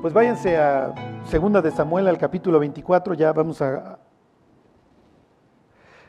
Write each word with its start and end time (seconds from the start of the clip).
Pues 0.00 0.14
váyanse 0.14 0.56
a 0.56 0.94
Segunda 1.26 1.60
de 1.60 1.70
Samuel 1.70 2.08
al 2.08 2.16
capítulo 2.16 2.58
24, 2.58 3.12
ya 3.12 3.34
vamos 3.34 3.60
a, 3.60 3.98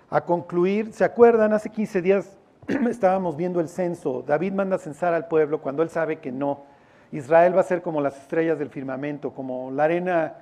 a 0.09 0.21
concluir. 0.21 0.93
¿Se 0.93 1.03
acuerdan? 1.03 1.51
Hace 1.51 1.69
15 1.69 2.01
días 2.01 2.37
estábamos 2.89 3.35
viendo 3.35 3.59
el 3.59 3.67
censo. 3.67 4.23
David 4.25 4.53
manda 4.53 4.77
censar 4.77 5.13
al 5.13 5.27
pueblo 5.27 5.61
cuando 5.61 5.83
él 5.83 5.89
sabe 5.89 6.19
que 6.19 6.31
no. 6.31 6.63
Israel 7.11 7.53
va 7.53 7.59
a 7.59 7.65
ser 7.65 7.81
como 7.81 7.99
las 7.99 8.17
estrellas 8.17 8.57
del 8.57 8.69
firmamento, 8.69 9.33
como 9.33 9.69
la 9.71 9.83
arena 9.83 10.35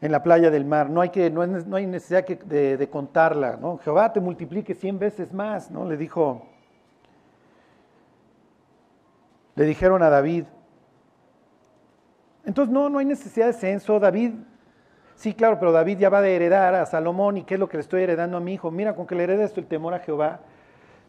en 0.00 0.10
la 0.10 0.24
playa 0.24 0.50
del 0.50 0.64
mar. 0.64 0.90
No 0.90 1.00
hay, 1.00 1.10
que, 1.10 1.30
no, 1.30 1.42
hay 1.76 1.86
necesidad 1.86 2.26
de, 2.26 2.88
contarla. 2.90 3.58
¿no? 3.58 3.78
Jehová 3.78 4.12
te 4.12 4.18
multiplique 4.18 4.74
cien 4.74 4.98
veces 4.98 5.32
más, 5.32 5.70
¿no? 5.70 5.84
Le 5.84 5.96
dijo, 5.96 6.42
le 9.54 9.64
dijeron 9.66 10.02
a 10.02 10.10
David. 10.10 10.46
Entonces, 12.50 12.74
no, 12.74 12.88
no 12.90 12.98
hay 12.98 13.04
necesidad 13.04 13.46
de 13.46 13.52
censo. 13.52 14.00
David, 14.00 14.32
sí, 15.14 15.34
claro, 15.34 15.60
pero 15.60 15.70
David 15.70 15.98
ya 15.98 16.08
va 16.08 16.20
de 16.20 16.34
heredar 16.34 16.74
a 16.74 16.84
Salomón. 16.84 17.36
¿Y 17.36 17.44
qué 17.44 17.54
es 17.54 17.60
lo 17.60 17.68
que 17.68 17.76
le 17.76 17.82
estoy 17.82 18.02
heredando 18.02 18.36
a 18.36 18.40
mi 18.40 18.54
hijo? 18.54 18.72
Mira, 18.72 18.96
con 18.96 19.06
que 19.06 19.14
le 19.14 19.22
heredes 19.22 19.56
el 19.56 19.66
temor 19.66 19.94
a 19.94 20.00
Jehová. 20.00 20.40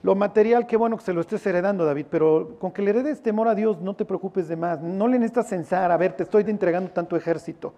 Lo 0.03 0.13
material, 0.13 0.67
qué 0.67 0.77
bueno 0.77 0.97
que 0.97 1.03
se 1.03 1.13
lo 1.13 1.21
estés 1.21 1.43
heredando, 1.47 1.83
David, 1.83 2.05
pero 2.11 2.57
con 2.59 2.71
que 2.71 2.83
le 2.83 2.91
heredes 2.91 3.23
temor 3.23 3.47
a 3.47 3.55
Dios, 3.55 3.81
no 3.81 3.95
te 3.95 4.05
preocupes 4.05 4.49
de 4.49 4.55
más. 4.55 4.81
No 4.81 5.07
le 5.07 5.17
necesitas 5.17 5.47
censar, 5.47 5.91
a 5.91 5.97
ver, 5.97 6.13
te 6.13 6.21
estoy 6.21 6.43
entregando 6.45 6.91
tanto 6.91 7.15
ejército. 7.15 7.73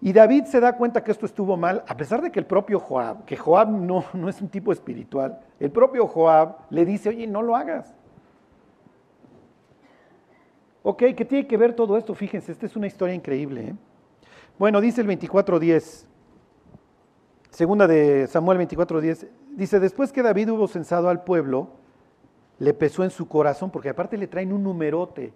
Y 0.00 0.14
David 0.14 0.44
se 0.44 0.60
da 0.60 0.78
cuenta 0.78 1.04
que 1.04 1.10
esto 1.10 1.26
estuvo 1.26 1.58
mal, 1.58 1.84
a 1.86 1.94
pesar 1.94 2.22
de 2.22 2.32
que 2.32 2.40
el 2.40 2.46
propio 2.46 2.80
Joab, 2.80 3.26
que 3.26 3.36
Joab 3.36 3.68
no, 3.68 4.02
no 4.14 4.30
es 4.30 4.40
un 4.40 4.48
tipo 4.48 4.72
espiritual, 4.72 5.40
el 5.60 5.70
propio 5.70 6.06
Joab 6.06 6.56
le 6.70 6.86
dice, 6.86 7.10
oye, 7.10 7.26
no 7.26 7.42
lo 7.42 7.54
hagas. 7.54 7.94
Ok, 10.86 11.02
¿qué 11.16 11.24
tiene 11.24 11.46
que 11.46 11.56
ver 11.56 11.74
todo 11.74 11.96
esto? 11.96 12.14
Fíjense, 12.14 12.52
esta 12.52 12.66
es 12.66 12.76
una 12.76 12.86
historia 12.86 13.14
increíble. 13.14 13.68
¿eh? 13.68 13.74
Bueno, 14.58 14.82
dice 14.82 15.00
el 15.00 15.08
24.10, 15.08 16.04
segunda 17.48 17.86
de 17.86 18.26
Samuel 18.26 18.58
24.10, 18.58 19.26
dice, 19.56 19.80
después 19.80 20.12
que 20.12 20.22
David 20.22 20.50
hubo 20.50 20.68
censado 20.68 21.08
al 21.08 21.24
pueblo, 21.24 21.70
le 22.58 22.74
pesó 22.74 23.02
en 23.02 23.08
su 23.08 23.26
corazón, 23.26 23.70
porque 23.70 23.88
aparte 23.88 24.18
le 24.18 24.26
traen 24.26 24.52
un 24.52 24.62
numerote. 24.62 25.32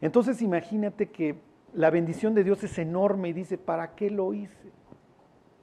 Entonces 0.00 0.40
imagínate 0.40 1.10
que 1.10 1.38
la 1.74 1.90
bendición 1.90 2.34
de 2.34 2.42
Dios 2.42 2.64
es 2.64 2.78
enorme 2.78 3.28
y 3.28 3.32
dice, 3.34 3.58
¿para 3.58 3.94
qué 3.94 4.08
lo 4.08 4.32
hice? 4.32 4.72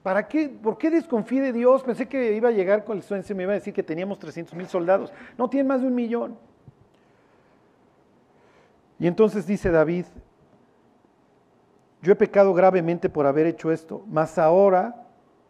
¿Para 0.04 0.28
qué? 0.28 0.48
¿Por 0.48 0.78
qué 0.78 0.90
desconfié 0.90 1.40
de 1.40 1.52
Dios? 1.52 1.82
Pensé 1.82 2.06
que 2.06 2.36
iba 2.36 2.50
a 2.50 2.52
llegar 2.52 2.84
con 2.84 2.98
el 2.98 3.02
sueño, 3.02 3.24
me 3.34 3.42
iba 3.42 3.52
a 3.52 3.56
decir 3.56 3.74
que 3.74 3.82
teníamos 3.82 4.20
300 4.20 4.54
mil 4.54 4.68
soldados. 4.68 5.12
No, 5.36 5.50
tienen 5.50 5.66
más 5.66 5.80
de 5.80 5.88
un 5.88 5.96
millón. 5.96 6.38
Y 8.98 9.06
entonces 9.06 9.46
dice 9.46 9.70
David, 9.70 10.06
yo 12.02 12.12
he 12.12 12.16
pecado 12.16 12.52
gravemente 12.54 13.08
por 13.08 13.26
haber 13.26 13.46
hecho 13.46 13.72
esto, 13.72 14.04
mas 14.08 14.38
ahora, 14.38 15.06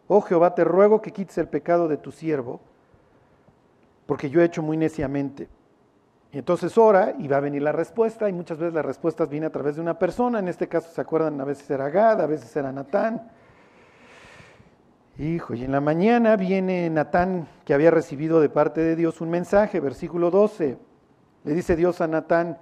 oh 0.07 0.21
Jehová, 0.21 0.55
te 0.55 0.63
ruego 0.63 1.01
que 1.01 1.11
quites 1.11 1.37
el 1.37 1.47
pecado 1.47 1.87
de 1.87 1.97
tu 1.97 2.11
siervo, 2.11 2.61
porque 4.05 4.29
yo 4.29 4.41
he 4.41 4.45
hecho 4.45 4.63
muy 4.63 4.77
neciamente. 4.77 5.49
Y 6.31 6.37
entonces 6.37 6.77
ora 6.77 7.13
y 7.17 7.27
va 7.27 7.37
a 7.37 7.41
venir 7.41 7.61
la 7.61 7.71
respuesta, 7.71 8.29
y 8.29 8.33
muchas 8.33 8.57
veces 8.57 8.73
las 8.73 8.85
respuestas 8.85 9.29
vienen 9.29 9.47
a 9.47 9.51
través 9.51 9.75
de 9.75 9.81
una 9.81 9.99
persona, 9.99 10.39
en 10.39 10.47
este 10.47 10.67
caso 10.67 10.89
se 10.91 11.01
acuerdan, 11.01 11.39
a 11.39 11.45
veces 11.45 11.69
era 11.69 11.89
Gad, 11.89 12.21
a 12.21 12.25
veces 12.25 12.55
era 12.55 12.71
Natán. 12.71 13.29
Hijo, 15.17 15.53
y 15.53 15.63
en 15.63 15.71
la 15.71 15.79
mañana 15.79 16.35
viene 16.35 16.89
Natán, 16.89 17.47
que 17.63 17.73
había 17.73 17.89
recibido 17.89 18.41
de 18.41 18.49
parte 18.49 18.81
de 18.81 18.97
Dios 18.97 19.21
un 19.21 19.29
mensaje, 19.29 19.79
versículo 19.79 20.29
12. 20.29 20.77
Le 21.45 21.53
dice 21.53 21.77
Dios 21.77 22.01
a 22.01 22.07
Natán, 22.07 22.57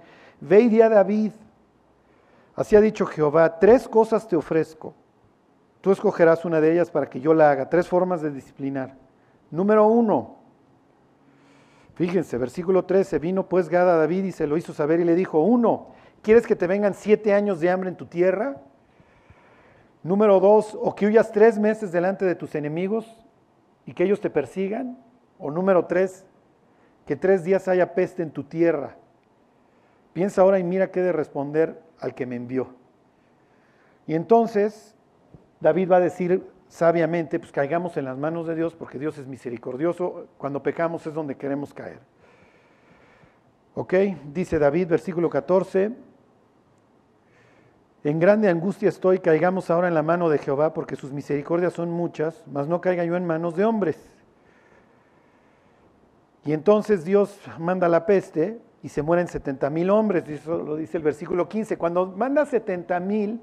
Ve 0.46 0.82
a 0.82 0.90
David, 0.90 1.32
así 2.54 2.76
ha 2.76 2.80
dicho 2.82 3.06
Jehová, 3.06 3.58
tres 3.58 3.88
cosas 3.88 4.28
te 4.28 4.36
ofrezco. 4.36 4.94
Tú 5.80 5.90
escogerás 5.90 6.44
una 6.44 6.60
de 6.60 6.70
ellas 6.70 6.90
para 6.90 7.08
que 7.08 7.18
yo 7.18 7.32
la 7.32 7.50
haga. 7.50 7.70
Tres 7.70 7.88
formas 7.88 8.20
de 8.20 8.30
disciplinar. 8.30 8.94
Número 9.50 9.86
uno, 9.86 10.36
fíjense, 11.94 12.36
versículo 12.36 12.84
13, 12.84 13.18
vino 13.20 13.48
pues 13.48 13.70
Gad 13.70 13.88
a 13.88 13.96
David 13.96 14.24
y 14.24 14.32
se 14.32 14.46
lo 14.46 14.58
hizo 14.58 14.74
saber 14.74 15.00
y 15.00 15.04
le 15.04 15.14
dijo, 15.14 15.40
uno, 15.40 15.92
¿quieres 16.20 16.46
que 16.46 16.56
te 16.56 16.66
vengan 16.66 16.92
siete 16.92 17.32
años 17.32 17.60
de 17.60 17.70
hambre 17.70 17.88
en 17.88 17.96
tu 17.96 18.04
tierra? 18.04 18.60
Número 20.02 20.40
dos, 20.40 20.76
o 20.78 20.94
que 20.94 21.06
huyas 21.06 21.32
tres 21.32 21.58
meses 21.58 21.90
delante 21.90 22.26
de 22.26 22.34
tus 22.34 22.54
enemigos 22.54 23.16
y 23.86 23.94
que 23.94 24.04
ellos 24.04 24.20
te 24.20 24.28
persigan. 24.28 24.98
O 25.38 25.50
número 25.50 25.86
tres, 25.86 26.26
que 27.06 27.16
tres 27.16 27.44
días 27.44 27.66
haya 27.66 27.94
peste 27.94 28.22
en 28.22 28.30
tu 28.30 28.44
tierra 28.44 28.98
Piensa 30.14 30.40
ahora 30.40 30.58
y 30.58 30.64
mira 30.64 30.90
qué 30.90 31.02
de 31.02 31.12
responder 31.12 31.82
al 31.98 32.14
que 32.14 32.24
me 32.24 32.36
envió. 32.36 32.68
Y 34.06 34.14
entonces 34.14 34.94
David 35.60 35.90
va 35.90 35.96
a 35.96 36.00
decir 36.00 36.46
sabiamente, 36.68 37.38
pues 37.38 37.52
caigamos 37.52 37.96
en 37.96 38.06
las 38.06 38.16
manos 38.16 38.46
de 38.46 38.54
Dios 38.54 38.74
porque 38.74 38.98
Dios 38.98 39.18
es 39.18 39.26
misericordioso. 39.26 40.28
Cuando 40.38 40.62
pecamos 40.62 41.06
es 41.06 41.14
donde 41.14 41.36
queremos 41.36 41.74
caer. 41.74 41.98
¿Ok? 43.74 43.92
Dice 44.32 44.58
David, 44.58 44.88
versículo 44.88 45.28
14. 45.28 45.92
En 48.04 48.18
grande 48.20 48.48
angustia 48.48 48.90
estoy, 48.90 49.18
caigamos 49.18 49.70
ahora 49.70 49.88
en 49.88 49.94
la 49.94 50.02
mano 50.02 50.28
de 50.28 50.38
Jehová, 50.38 50.74
porque 50.74 50.94
sus 50.94 51.10
misericordias 51.10 51.72
son 51.72 51.90
muchas, 51.90 52.44
mas 52.46 52.68
no 52.68 52.80
caiga 52.80 53.04
yo 53.04 53.16
en 53.16 53.26
manos 53.26 53.56
de 53.56 53.64
hombres. 53.64 53.98
Y 56.44 56.52
entonces 56.52 57.04
Dios 57.04 57.40
manda 57.58 57.88
la 57.88 58.04
peste, 58.04 58.60
y 58.84 58.90
se 58.90 59.00
mueren 59.00 59.28
70 59.28 59.70
mil 59.70 59.88
hombres, 59.88 60.28
eso 60.28 60.58
lo 60.58 60.76
dice 60.76 60.98
el 60.98 61.02
versículo 61.02 61.48
15. 61.48 61.78
Cuando 61.78 62.04
manda 62.04 62.44
70 62.44 63.00
mil, 63.00 63.40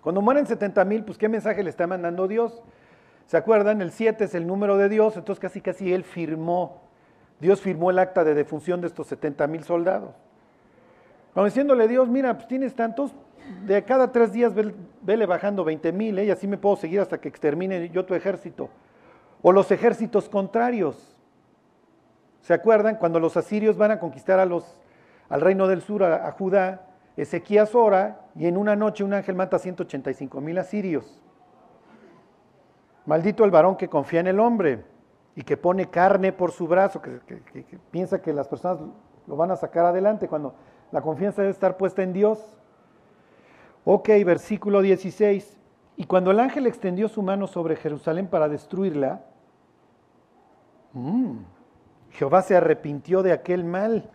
cuando 0.00 0.20
mueren 0.20 0.48
70 0.48 0.84
mil, 0.84 1.04
pues 1.04 1.16
¿qué 1.16 1.28
mensaje 1.28 1.62
le 1.62 1.70
está 1.70 1.86
mandando 1.86 2.26
Dios? 2.26 2.60
¿Se 3.26 3.36
acuerdan? 3.36 3.80
El 3.80 3.92
7 3.92 4.24
es 4.24 4.34
el 4.34 4.48
número 4.48 4.76
de 4.78 4.88
Dios, 4.88 5.16
entonces 5.16 5.40
casi 5.40 5.60
casi 5.60 5.92
él 5.92 6.02
firmó, 6.02 6.82
Dios 7.38 7.60
firmó 7.60 7.88
el 7.90 8.00
acta 8.00 8.24
de 8.24 8.34
defunción 8.34 8.80
de 8.80 8.88
estos 8.88 9.06
70 9.06 9.46
mil 9.46 9.62
soldados. 9.62 10.16
Como 11.32 11.46
diciéndole 11.46 11.86
Dios, 11.86 12.08
mira, 12.08 12.34
pues 12.34 12.48
tienes 12.48 12.74
tantos, 12.74 13.14
de 13.64 13.84
cada 13.84 14.10
tres 14.10 14.32
días 14.32 14.54
vele 15.02 15.26
bajando 15.26 15.62
20 15.62 15.92
mil, 15.92 16.18
¿eh? 16.18 16.24
y 16.24 16.30
así 16.32 16.48
me 16.48 16.58
puedo 16.58 16.74
seguir 16.74 16.98
hasta 16.98 17.20
que 17.20 17.28
extermine 17.28 17.88
yo 17.90 18.04
tu 18.04 18.16
ejército. 18.16 18.70
O 19.40 19.52
los 19.52 19.70
ejércitos 19.70 20.28
contrarios. 20.28 21.13
¿Se 22.44 22.52
acuerdan? 22.52 22.96
Cuando 22.96 23.20
los 23.20 23.38
asirios 23.38 23.78
van 23.78 23.90
a 23.90 23.98
conquistar 23.98 24.38
al 24.38 25.40
reino 25.40 25.66
del 25.66 25.80
sur, 25.80 26.04
a, 26.04 26.30
Judá, 26.32 26.88
Ezequías 27.16 27.74
ora 27.74 28.20
y 28.34 28.46
en 28.46 28.58
una 28.58 28.76
noche 28.76 29.02
un 29.02 29.14
ángel 29.14 29.34
mata 29.34 29.56
a 29.56 29.58
185 29.58 30.42
mil 30.42 30.58
asirios. 30.58 31.22
Maldito 33.06 33.44
el 33.44 33.50
varón 33.50 33.76
que 33.76 33.88
confía 33.88 34.20
en 34.20 34.26
el 34.26 34.40
hombre 34.40 34.84
y 35.34 35.42
que 35.42 35.56
pone 35.56 35.88
carne 35.88 36.34
por 36.34 36.52
su 36.52 36.68
brazo, 36.68 37.00
que, 37.00 37.20
que, 37.26 37.78
piensa 37.90 38.20
que 38.20 38.34
las 38.34 38.46
personas 38.46 38.78
lo 39.26 39.36
van 39.36 39.50
a 39.50 39.56
sacar 39.56 39.86
adelante 39.86 40.28
cuando 40.28 40.54
la 40.92 41.00
confianza 41.00 41.40
debe 41.40 41.52
estar 41.52 41.78
puesta 41.78 42.02
en 42.02 42.12
Dios. 42.12 42.58
Ok, 43.86 44.10
versículo 44.26 44.82
16. 44.82 45.56
Y 45.96 46.04
cuando 46.04 46.30
el 46.30 46.40
ángel 46.40 46.66
extendió 46.66 47.08
su 47.08 47.22
mano 47.22 47.46
sobre 47.46 47.76
Jerusalén 47.76 48.26
para 48.26 48.50
destruirla, 48.50 49.24
mmm, 50.92 51.38
Jehová 52.14 52.42
se 52.42 52.56
arrepintió 52.56 53.22
de 53.22 53.32
aquel 53.32 53.64
mal. 53.64 54.10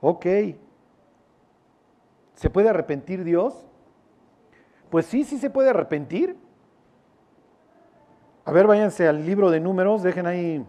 Ok. 0.00 0.26
¿Se 2.34 2.50
puede 2.50 2.68
arrepentir 2.68 3.24
Dios? 3.24 3.66
Pues 4.90 5.06
sí, 5.06 5.24
sí 5.24 5.38
se 5.38 5.50
puede 5.50 5.70
arrepentir. 5.70 6.36
A 8.44 8.52
ver, 8.52 8.66
váyanse 8.68 9.08
al 9.08 9.26
libro 9.26 9.50
de 9.50 9.60
números, 9.60 10.02
dejen 10.02 10.26
ahí 10.26 10.64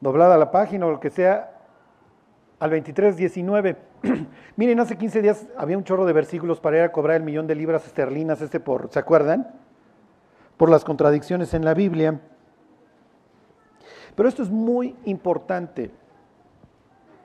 doblada 0.00 0.36
la 0.38 0.50
página 0.50 0.86
o 0.86 0.92
lo 0.92 1.00
que 1.00 1.10
sea, 1.10 1.56
al 2.60 2.70
23, 2.70 3.16
19. 3.16 3.76
Miren, 4.56 4.78
hace 4.80 4.96
15 4.96 5.22
días 5.22 5.46
había 5.56 5.76
un 5.76 5.84
chorro 5.84 6.06
de 6.06 6.12
versículos 6.12 6.60
para 6.60 6.78
ir 6.78 6.82
a 6.84 6.92
cobrar 6.92 7.16
el 7.16 7.24
millón 7.24 7.48
de 7.48 7.56
libras 7.56 7.84
esterlinas, 7.84 8.40
este 8.40 8.60
por, 8.60 8.90
¿se 8.92 9.00
acuerdan? 9.00 9.61
Por 10.56 10.70
las 10.70 10.84
contradicciones 10.84 11.54
en 11.54 11.64
la 11.64 11.74
Biblia. 11.74 12.20
Pero 14.14 14.28
esto 14.28 14.42
es 14.42 14.50
muy 14.50 14.96
importante. 15.04 15.90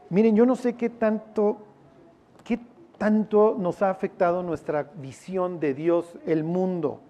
Miren, 0.09 0.35
yo 0.35 0.45
no 0.45 0.55
sé 0.55 0.75
qué 0.75 0.89
tanto, 0.89 1.57
qué 2.43 2.59
tanto 2.97 3.55
nos 3.59 3.81
ha 3.81 3.89
afectado 3.89 4.41
nuestra 4.41 4.83
visión 4.95 5.59
de 5.59 5.73
Dios, 5.73 6.17
el 6.25 6.43
mundo. 6.43 7.01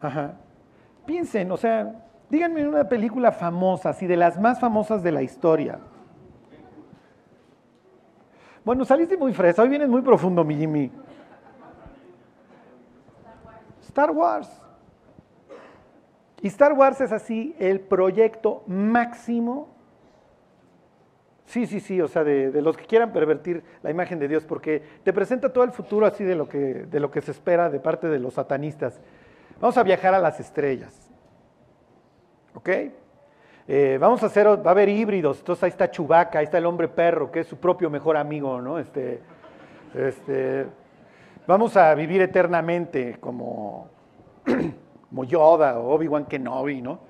Ajá. 0.00 0.34
Piensen, 1.06 1.52
o 1.52 1.56
sea, 1.56 2.06
díganme 2.30 2.66
una 2.66 2.88
película 2.88 3.30
famosa, 3.32 3.90
así 3.90 4.06
de 4.06 4.16
las 4.16 4.40
más 4.40 4.58
famosas 4.58 5.02
de 5.02 5.12
la 5.12 5.22
historia. 5.22 5.78
Bueno, 8.64 8.86
saliste 8.86 9.18
muy 9.18 9.34
fresa, 9.34 9.62
hoy 9.62 9.68
vienes 9.68 9.90
muy 9.90 10.00
profundo, 10.00 10.42
mi 10.44 10.56
Jimmy. 10.56 10.90
Star 13.94 14.10
Wars. 14.10 14.50
Y 16.42 16.48
Star 16.48 16.72
Wars 16.72 17.00
es 17.00 17.12
así 17.12 17.54
el 17.60 17.78
proyecto 17.78 18.64
máximo. 18.66 19.68
Sí, 21.46 21.68
sí, 21.68 21.78
sí, 21.78 22.00
o 22.00 22.08
sea, 22.08 22.24
de, 22.24 22.60
los 22.60 22.76
que 22.76 22.86
quieran 22.86 23.12
pervertir 23.12 23.62
la 23.84 23.92
imagen 23.92 24.18
de 24.18 24.26
Dios, 24.26 24.44
porque 24.44 24.82
te 25.04 25.12
presenta 25.12 25.52
todo 25.52 25.62
el 25.62 25.70
futuro 25.70 26.06
así 26.06 26.24
de 26.24 26.34
lo 26.34 26.48
que, 26.48 26.58
de 26.58 26.98
lo 26.98 27.12
que 27.12 27.20
se 27.20 27.30
espera 27.30 27.70
de 27.70 27.78
parte 27.78 28.08
de 28.08 28.18
los 28.18 28.34
satanistas. 28.34 29.00
Vamos 29.60 29.78
a 29.78 29.84
viajar 29.84 30.12
a 30.12 30.18
las 30.18 30.40
estrellas. 30.40 30.92
¿Ok? 32.54 32.68
Eh, 33.68 33.96
vamos 34.00 34.24
a 34.24 34.26
hacer, 34.26 34.48
va 34.48 34.70
a 34.70 34.72
haber 34.72 34.88
híbridos, 34.88 35.38
entonces 35.38 35.62
ahí 35.62 35.70
está 35.70 35.88
Chubaca, 35.88 36.40
ahí 36.40 36.46
está 36.46 36.58
el 36.58 36.66
hombre 36.66 36.88
perro, 36.88 37.30
que 37.30 37.40
es 37.40 37.46
su 37.46 37.58
propio 37.58 37.88
mejor 37.90 38.16
amigo, 38.16 38.60
¿no? 38.60 38.80
Este, 38.80 39.20
este, 39.94 40.66
vamos 41.46 41.76
a 41.76 41.94
vivir 41.94 42.22
eternamente 42.22 43.18
como, 43.20 43.88
como 45.08 45.24
Yoda 45.24 45.78
o 45.78 45.94
Obi-Wan 45.94 46.26
Kenobi, 46.26 46.80
¿no? 46.80 47.00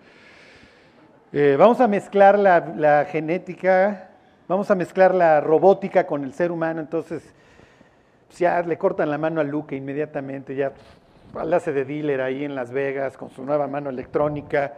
Eh, 1.33 1.57
vamos 1.59 1.81
a 1.81 1.89
mezclar 1.89 2.39
la, 2.39 3.07
genética, 3.07 4.11
vamos 4.47 4.71
a 4.71 4.77
mezclar 4.77 5.15
la 5.15 5.41
robótica 5.41 6.07
con 6.07 6.23
el 6.23 6.33
ser 6.33 6.53
humano, 6.53 6.81
entonces 6.81 7.35
pues 8.29 8.39
ya 8.39 8.63
le 8.63 8.79
cortan 8.79 9.11
la 9.11 9.19
mano 9.19 9.41
a 9.41 9.45
Luke 9.45 9.75
inmediatamente, 9.75 10.55
ya 10.55 10.73
hace 11.53 11.73
de 11.73 11.85
dealer 11.85 12.21
ahí 12.21 12.45
en 12.45 12.55
Las 12.55 12.71
Vegas 12.71 13.17
con 13.17 13.31
su 13.31 13.45
nueva 13.45 13.67
mano 13.67 13.91
electrónica. 13.91 14.75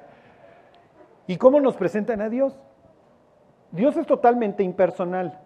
¿Y 1.27 1.37
cómo 1.37 1.61
nos 1.61 1.77
presentan 1.77 2.23
a 2.23 2.31
Dios? 2.31 2.59
Dios 3.71 3.95
es 3.99 4.07
totalmente 4.07 4.63
impersonal. 4.63 5.39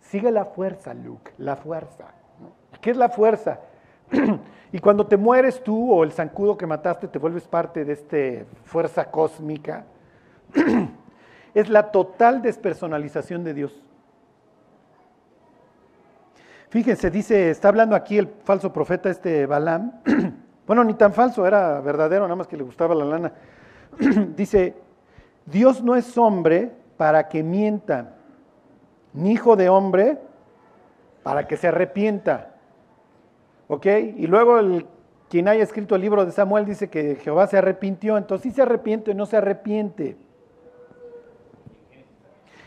Sigue 0.00 0.32
la 0.32 0.46
fuerza, 0.46 0.94
Luke, 0.94 1.30
la 1.38 1.54
fuerza. 1.54 2.06
¿Qué 2.80 2.90
es 2.90 2.96
la 2.96 3.08
fuerza? 3.08 3.60
y 4.72 4.78
cuando 4.78 5.06
te 5.06 5.16
mueres 5.16 5.62
tú 5.62 5.92
o 5.92 6.04
el 6.04 6.12
zancudo 6.12 6.56
que 6.56 6.66
mataste 6.66 7.08
te 7.08 7.18
vuelves 7.18 7.46
parte 7.46 7.84
de 7.84 7.92
esta 7.92 8.46
fuerza 8.64 9.10
cósmica. 9.10 9.84
es 11.54 11.68
la 11.68 11.90
total 11.90 12.42
despersonalización 12.42 13.44
de 13.44 13.54
Dios. 13.54 13.82
Fíjense, 16.70 17.10
dice, 17.10 17.50
está 17.50 17.68
hablando 17.68 17.96
aquí 17.96 18.16
el 18.16 18.28
falso 18.44 18.72
profeta 18.72 19.10
este 19.10 19.44
Balaam. 19.46 19.92
bueno, 20.66 20.84
ni 20.84 20.94
tan 20.94 21.12
falso, 21.12 21.46
era 21.46 21.80
verdadero, 21.80 22.24
nada 22.24 22.36
más 22.36 22.46
que 22.46 22.56
le 22.56 22.62
gustaba 22.62 22.94
la 22.94 23.04
lana. 23.04 23.32
dice, 24.36 24.76
Dios 25.46 25.82
no 25.82 25.96
es 25.96 26.16
hombre 26.16 26.70
para 26.96 27.28
que 27.28 27.42
mienta, 27.42 28.14
ni 29.12 29.32
hijo 29.32 29.56
de 29.56 29.68
hombre 29.68 30.18
para 31.22 31.46
que 31.46 31.56
se 31.56 31.68
arrepienta. 31.68 32.49
¿Ok? 33.70 33.86
Y 34.16 34.26
luego 34.26 34.58
el, 34.58 34.84
quien 35.28 35.46
haya 35.46 35.62
escrito 35.62 35.94
el 35.94 36.00
libro 36.00 36.26
de 36.26 36.32
Samuel 36.32 36.66
dice 36.66 36.90
que 36.90 37.14
Jehová 37.14 37.46
se 37.46 37.56
arrepintió, 37.56 38.18
entonces 38.18 38.50
sí 38.50 38.50
se 38.50 38.62
arrepiente 38.62 39.12
o 39.12 39.14
no 39.14 39.26
se 39.26 39.36
arrepiente. 39.36 40.16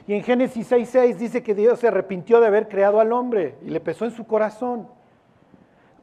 Y 0.07 0.13
en 0.13 0.23
Génesis 0.23 0.71
6.6 0.71 1.15
dice 1.15 1.43
que 1.43 1.55
Dios 1.55 1.79
se 1.79 1.89
arrepintió 1.89 2.39
de 2.39 2.47
haber 2.47 2.69
creado 2.69 3.01
al 3.01 3.11
hombre 3.11 3.57
y 3.63 3.69
le 3.69 3.81
pesó 3.81 4.05
en 4.05 4.11
su 4.11 4.25
corazón. 4.25 4.87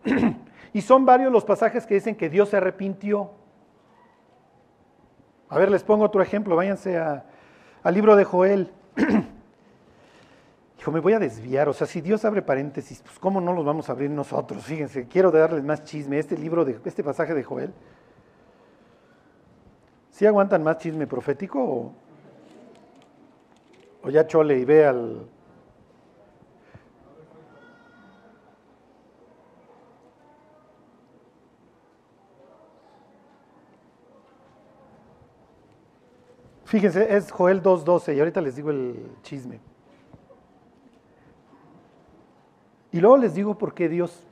y 0.75 0.83
son 0.83 1.07
varios 1.07 1.33
los 1.33 1.47
pasajes 1.47 1.87
que 1.87 1.95
dicen 1.95 2.15
que 2.15 2.29
Dios 2.29 2.51
se 2.51 2.59
arrepintió. 2.59 3.31
A 5.49 5.59
ver, 5.59 5.71
les 5.71 5.83
pongo 5.83 6.05
otro 6.05 6.21
ejemplo, 6.21 6.57
váyanse 6.57 6.99
al 6.99 7.95
libro 7.95 8.17
de 8.17 8.25
Joel. 8.25 8.71
Hijo, 10.81 10.93
me 10.93 11.01
voy 11.01 11.13
a 11.13 11.19
desviar, 11.19 11.69
o 11.69 11.75
sea, 11.75 11.87
si 11.87 12.01
Dios 12.01 12.25
abre 12.25 12.41
paréntesis, 12.41 13.03
pues 13.03 13.19
¿cómo 13.19 13.39
no 13.39 13.53
los 13.53 13.67
vamos 13.67 13.91
a 13.91 13.93
abrir 13.93 14.09
nosotros? 14.09 14.65
Fíjense, 14.65 15.07
quiero 15.07 15.31
darles 15.31 15.63
más 15.63 15.85
chisme. 15.85 16.19
Este 16.19 16.39
libro, 16.39 16.65
de, 16.65 16.81
este 16.83 17.05
pasaje 17.05 17.35
de 17.35 17.45
Joel, 17.45 17.75
¿sí 20.11 20.25
aguantan 20.25 20.63
más 20.63 20.79
chisme 20.79 21.07
profético 21.07 21.63
o, 21.63 21.93
o 24.05 24.09
ya 24.09 24.27
chole 24.27 24.59
y 24.59 24.65
ve 24.65 24.87
al, 24.87 25.29
Fíjense, 36.65 37.15
es 37.15 37.31
Joel 37.31 37.63
2.12 37.63 38.17
y 38.17 38.21
ahorita 38.21 38.41
les 38.41 38.57
digo 38.57 38.71
el 38.71 39.11
chisme. 39.23 39.61
Y 42.93 43.01
luego 43.01 43.17
les 43.17 43.35
digo 43.35 43.57
por 43.57 43.75
qué 43.75 43.89
Dios 43.89 44.25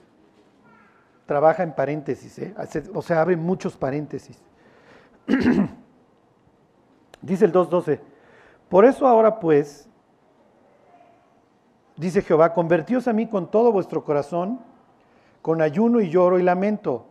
trabaja 1.26 1.62
en 1.62 1.74
paréntesis, 1.74 2.38
¿eh? 2.38 2.54
o 2.94 3.02
sea, 3.02 3.20
abre 3.20 3.36
muchos 3.36 3.76
paréntesis. 3.76 4.40
dice 7.22 7.44
el 7.44 7.52
2.12, 7.52 8.00
por 8.68 8.84
eso 8.84 9.06
ahora 9.06 9.38
pues, 9.38 9.88
dice 11.96 12.22
Jehová, 12.22 12.54
convertíos 12.54 13.08
a 13.08 13.12
mí 13.12 13.26
con 13.26 13.50
todo 13.50 13.72
vuestro 13.72 14.04
corazón, 14.04 14.60
con 15.42 15.60
ayuno 15.60 16.00
y 16.00 16.08
lloro 16.08 16.38
y 16.38 16.42
lamento, 16.42 17.06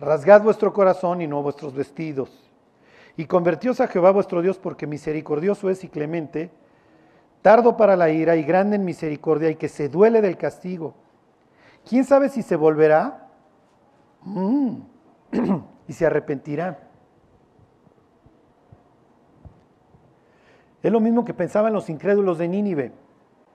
rasgad 0.00 0.42
vuestro 0.42 0.72
corazón 0.72 1.22
y 1.22 1.28
no 1.28 1.42
vuestros 1.42 1.74
vestidos 1.74 2.48
y 3.18 3.26
convertíos 3.26 3.80
a 3.80 3.88
Jehová 3.88 4.12
vuestro 4.12 4.40
Dios 4.42 4.58
porque 4.58 4.86
misericordioso 4.86 5.68
es 5.70 5.82
y 5.82 5.88
clemente, 5.88 6.52
tardo 7.42 7.76
para 7.76 7.96
la 7.96 8.10
ira 8.10 8.36
y 8.36 8.42
grande 8.42 8.76
en 8.76 8.84
misericordia 8.84 9.50
y 9.50 9.56
que 9.56 9.68
se 9.68 9.88
duele 9.88 10.20
del 10.20 10.36
castigo. 10.36 10.94
¿Quién 11.88 12.04
sabe 12.04 12.28
si 12.28 12.42
se 12.42 12.56
volverá 12.56 13.28
mm. 14.22 14.76
y 15.88 15.92
se 15.92 16.06
arrepentirá? 16.06 16.88
Es 20.82 20.92
lo 20.92 21.00
mismo 21.00 21.24
que 21.24 21.34
pensaban 21.34 21.72
los 21.72 21.90
incrédulos 21.90 22.38
de 22.38 22.48
Nínive. 22.48 22.92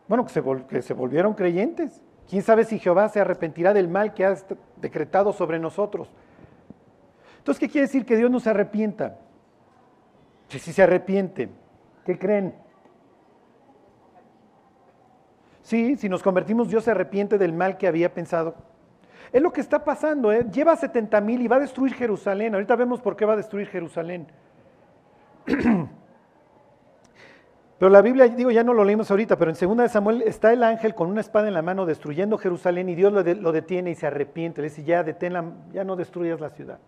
Bueno, 0.08 0.26
que 0.26 0.82
se, 0.82 0.94
volvieron 0.94 1.34
creyentes. 1.34 2.02
¿Quién 2.30 2.42
sabe 2.42 2.66
si 2.66 2.80
Jehová 2.80 3.10
se 3.10 3.20
arrepentirá 3.20 3.74
del 3.74 3.88
mal 3.88 4.14
que 4.14 4.26
ha 4.26 4.36
decretado 4.78 5.32
sobre 5.32 5.60
nosotros? 5.60 6.10
Entonces, 7.38 7.60
¿qué 7.60 7.70
quiere 7.70 7.88
decir 7.88 8.06
que 8.06 8.18
Dios 8.18 8.30
no 8.30 8.40
se 8.40 8.50
arrepienta? 8.50 9.20
si 10.50 10.72
se 10.72 10.84
arrepienten, 10.84 11.50
¿qué 12.06 12.20
creen? 12.20 12.54
Sí, 15.64 15.96
si 15.98 16.10
nos 16.10 16.22
convertimos, 16.22 16.68
Dios 16.68 16.84
se 16.84 16.92
arrepiente 16.92 17.38
del 17.38 17.54
mal 17.54 17.78
que 17.78 17.88
había 17.88 18.14
pensado. 18.14 18.54
Es 19.32 19.42
lo 19.42 19.52
que 19.52 19.62
está 19.62 19.84
pasando, 19.84 20.32
¿eh? 20.32 20.46
lleva 20.52 20.76
70 20.76 21.20
mil 21.22 21.42
y 21.42 21.48
va 21.48 21.56
a 21.56 21.60
destruir 21.60 21.96
Jerusalén. 21.96 22.54
Ahorita 22.54 22.76
vemos 22.76 23.02
por 23.02 23.16
qué 23.16 23.26
va 23.26 23.34
a 23.34 23.38
destruir 23.38 23.68
Jerusalén. 23.68 24.28
Pero 27.80 27.90
la 27.90 28.02
Biblia, 28.02 28.28
digo, 28.28 28.52
ya 28.52 28.64
no 28.64 28.74
lo 28.74 28.84
leímos 28.84 29.10
ahorita, 29.12 29.38
pero 29.38 29.52
en 29.52 29.58
2 29.60 29.78
de 29.78 29.90
Samuel 29.90 30.22
está 30.22 30.54
el 30.54 30.64
ángel 30.64 30.96
con 30.96 31.10
una 31.10 31.20
espada 31.20 31.50
en 31.50 31.54
la 31.54 31.62
mano 31.62 31.86
destruyendo 31.86 32.38
Jerusalén 32.38 32.88
y 32.88 32.96
Dios 32.96 33.12
lo, 33.12 33.52
detiene 33.52 33.92
y 33.92 33.96
se 33.96 34.08
arrepiente. 34.08 34.62
Le 34.62 34.70
dice, 34.70 34.86
ya, 34.86 35.04
ya 35.04 35.84
no 35.84 35.96
destruyas 35.98 36.40
la 36.40 36.50
ciudad 36.52 36.80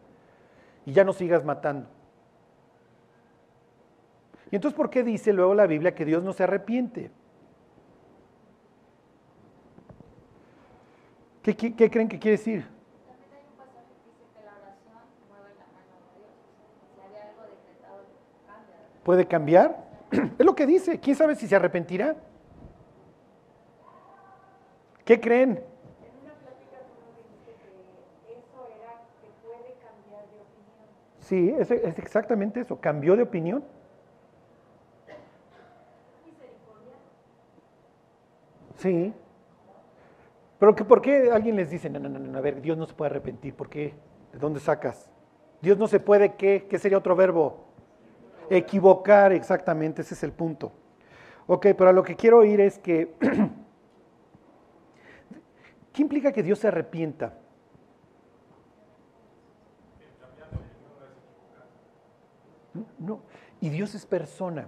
y 0.86 0.94
ya 0.94 1.04
no 1.04 1.12
sigas 1.12 1.44
matando. 1.44 1.90
Y 4.52 4.56
entonces, 4.56 4.78
¿por 4.78 4.90
qué 4.90 5.04
dice 5.04 5.34
luego 5.34 5.54
la 5.54 5.68
Biblia 5.68 5.94
que 5.94 6.06
Dios 6.06 6.24
no 6.24 6.32
se 6.32 6.44
arrepiente? 6.44 7.12
¿Qué, 11.54 11.76
creen 11.92 12.10
que 12.10 12.18
quiere 12.18 12.38
decir? 12.38 12.66
¿Puede 19.04 19.28
cambiar? 19.28 19.86
Es 20.40 20.44
lo 20.44 20.56
que 20.56 20.66
dice. 20.66 21.00
¿Quién 21.00 21.16
sabe 21.16 21.36
si 21.36 21.48
se 21.48 21.56
arrepentirá? 21.56 22.16
¿Qué 25.04 25.20
creen? 25.20 25.64
Sí, 31.20 31.54
es 31.60 31.70
exactamente 31.70 32.62
eso. 32.62 32.80
Cambió 32.82 33.16
de 33.16 33.22
opinión. 33.22 33.64
Sí. 38.78 39.14
Pero 40.60 40.76
que, 40.76 40.86
¿por 40.86 41.02
qué 41.02 41.32
alguien 41.32 41.56
les 41.56 41.70
dice, 41.70 41.90
no, 41.90 42.00
no, 42.00 42.08
no, 42.10 42.38
a 42.38 42.42
ver, 42.42 42.62
Dios 42.62 42.78
no 42.78 42.86
se 42.86 42.94
puede 42.94 43.12
arrepentir? 43.12 43.54
¿Por 43.54 43.70
qué? 43.70 43.94
¿De 44.32 44.40
dónde 44.40 44.60
sacas? 44.60 45.10
Dios 45.62 45.78
no 45.78 45.88
se 45.88 46.00
puede, 46.00 46.36
¿qué? 46.36 46.68
¿Qué 46.70 46.80
sería 46.80 46.98
otro 46.98 47.16
verbo? 47.16 47.66
Equivocar, 48.50 49.34
exactamente, 49.34 50.02
ese 50.02 50.14
es 50.14 50.24
el 50.24 50.32
punto. 50.32 50.72
Ok, 51.48 51.68
pero 51.78 51.90
a 51.90 51.94
lo 51.94 52.04
que 52.04 52.16
quiero 52.16 52.44
ir 52.44 52.62
es 52.62 52.80
que, 52.80 53.16
¿qué 55.94 56.02
implica 56.02 56.32
que 56.32 56.44
Dios 56.44 56.60
se 56.60 56.68
arrepienta? 56.68 57.34
No, 63.00 63.22
y 63.62 63.70
Dios 63.70 63.96
es 63.96 64.06
persona. 64.06 64.68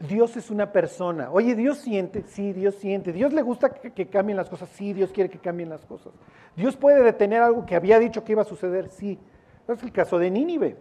Dios 0.00 0.36
es 0.36 0.50
una 0.50 0.70
persona. 0.70 1.30
Oye, 1.30 1.56
Dios 1.56 1.78
siente, 1.78 2.22
sí, 2.22 2.52
Dios 2.52 2.76
siente. 2.76 3.12
Dios 3.12 3.32
le 3.32 3.42
gusta 3.42 3.70
que, 3.70 4.06
cambien 4.06 4.36
las 4.36 4.48
cosas, 4.48 4.68
sí, 4.68 4.92
Dios 4.92 5.10
quiere 5.10 5.28
que 5.28 5.38
cambien 5.38 5.68
las 5.68 5.84
cosas. 5.84 6.12
Dios 6.54 6.76
puede 6.76 7.02
detener 7.02 7.42
algo 7.42 7.66
que 7.66 7.74
había 7.74 7.98
dicho 7.98 8.24
que 8.24 8.32
iba 8.32 8.42
a 8.42 8.44
suceder, 8.44 8.90
sí. 8.90 9.18
Es 9.66 9.82
el 9.82 9.92
caso 9.92 10.18
de 10.18 10.30
Nínive. 10.30 10.76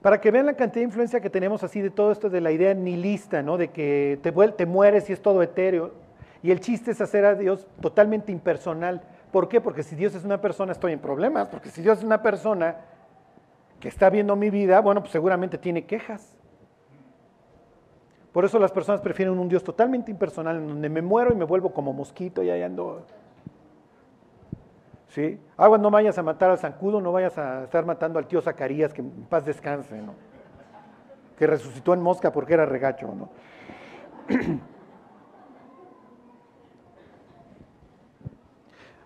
Para 0.00 0.20
que 0.20 0.30
vean 0.30 0.46
la 0.46 0.54
cantidad 0.54 0.80
de 0.80 0.86
influencia 0.86 1.20
que 1.20 1.30
tenemos 1.30 1.62
así 1.62 1.80
de 1.80 1.90
todo 1.90 2.10
esto 2.10 2.30
de 2.30 2.40
la 2.40 2.50
idea 2.50 2.74
nihilista, 2.74 3.42
¿no? 3.42 3.56
De 3.56 3.70
que 3.70 4.18
te, 4.22 4.32
te 4.32 4.66
mueres 4.66 5.08
y 5.10 5.12
es 5.12 5.22
todo 5.22 5.42
etéreo. 5.42 5.92
Y 6.42 6.50
el 6.50 6.60
chiste 6.60 6.90
es 6.90 7.00
hacer 7.00 7.24
a 7.24 7.34
Dios 7.34 7.68
totalmente 7.80 8.32
impersonal. 8.32 9.02
¿Por 9.30 9.48
qué? 9.48 9.60
Porque 9.60 9.84
si 9.84 9.94
Dios 9.94 10.14
es 10.14 10.24
una 10.24 10.40
persona 10.40 10.72
estoy 10.72 10.92
en 10.92 10.98
problemas. 10.98 11.48
Porque 11.48 11.70
si 11.70 11.82
Dios 11.82 11.98
es 11.98 12.04
una 12.04 12.20
persona 12.20 12.78
que 13.82 13.88
está 13.88 14.08
viendo 14.10 14.36
mi 14.36 14.48
vida, 14.48 14.80
bueno, 14.80 15.00
pues 15.00 15.10
seguramente 15.10 15.58
tiene 15.58 15.86
quejas. 15.86 16.38
Por 18.30 18.44
eso 18.44 18.60
las 18.60 18.70
personas 18.70 19.00
prefieren 19.00 19.36
un 19.36 19.48
Dios 19.48 19.64
totalmente 19.64 20.08
impersonal, 20.08 20.58
en 20.58 20.68
donde 20.68 20.88
me 20.88 21.02
muero 21.02 21.32
y 21.32 21.36
me 21.36 21.44
vuelvo 21.44 21.72
como 21.72 21.92
mosquito 21.92 22.44
y 22.44 22.50
ahí 22.50 22.62
ando. 22.62 23.04
¿Sí? 25.08 25.40
Agua, 25.56 25.78
no 25.78 25.90
vayas 25.90 26.16
a 26.16 26.22
matar 26.22 26.50
al 26.50 26.58
zancudo, 26.58 27.00
no 27.00 27.10
vayas 27.10 27.36
a 27.36 27.64
estar 27.64 27.84
matando 27.84 28.20
al 28.20 28.28
tío 28.28 28.40
Zacarías, 28.40 28.94
que 28.94 29.00
en 29.00 29.10
paz 29.24 29.44
descanse, 29.44 30.00
¿no? 30.00 30.14
Que 31.36 31.48
resucitó 31.48 31.92
en 31.92 32.02
mosca 32.02 32.30
porque 32.30 32.54
era 32.54 32.64
regacho, 32.64 33.12
¿no? 33.12 33.30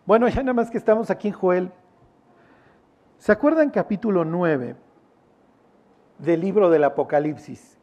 Bueno, 0.05 0.29
ya 0.29 0.41
nada 0.41 0.53
más 0.53 0.71
que 0.71 0.79
estamos 0.79 1.11
aquí 1.11 1.29
en 1.29 1.35
Joel. 1.35 1.73
¿Se 3.19 3.33
acuerdan 3.33 3.71
capítulo 3.71 4.25
9 4.25 4.77
del 6.19 6.41
libro 6.41 6.71
del 6.71 6.85
Apocalipsis? 6.85 7.77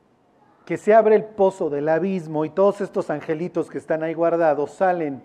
que 0.65 0.77
se 0.77 0.93
abre 0.93 1.15
el 1.15 1.25
pozo 1.25 1.69
del 1.69 1.89
abismo 1.89 2.45
y 2.45 2.49
todos 2.49 2.81
estos 2.81 3.09
angelitos 3.09 3.69
que 3.69 3.77
están 3.77 4.03
ahí 4.03 4.13
guardados 4.13 4.71
salen. 4.71 5.21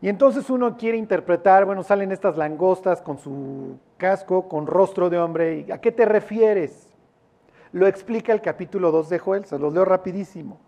Y 0.00 0.08
entonces 0.08 0.48
uno 0.50 0.76
quiere 0.76 0.96
interpretar, 0.96 1.64
bueno, 1.64 1.82
salen 1.82 2.12
estas 2.12 2.36
langostas 2.36 3.02
con 3.02 3.18
su 3.18 3.78
casco, 3.96 4.48
con 4.48 4.66
rostro 4.66 5.10
de 5.10 5.18
hombre. 5.18 5.66
¿A 5.72 5.78
qué 5.80 5.92
te 5.92 6.04
refieres? 6.04 6.88
Lo 7.72 7.86
explica 7.86 8.32
el 8.32 8.40
capítulo 8.40 8.90
2 8.90 9.08
de 9.08 9.18
Joel, 9.18 9.44
se 9.44 9.58
los 9.58 9.72
leo 9.72 9.84
rapidísimo. 9.84 10.58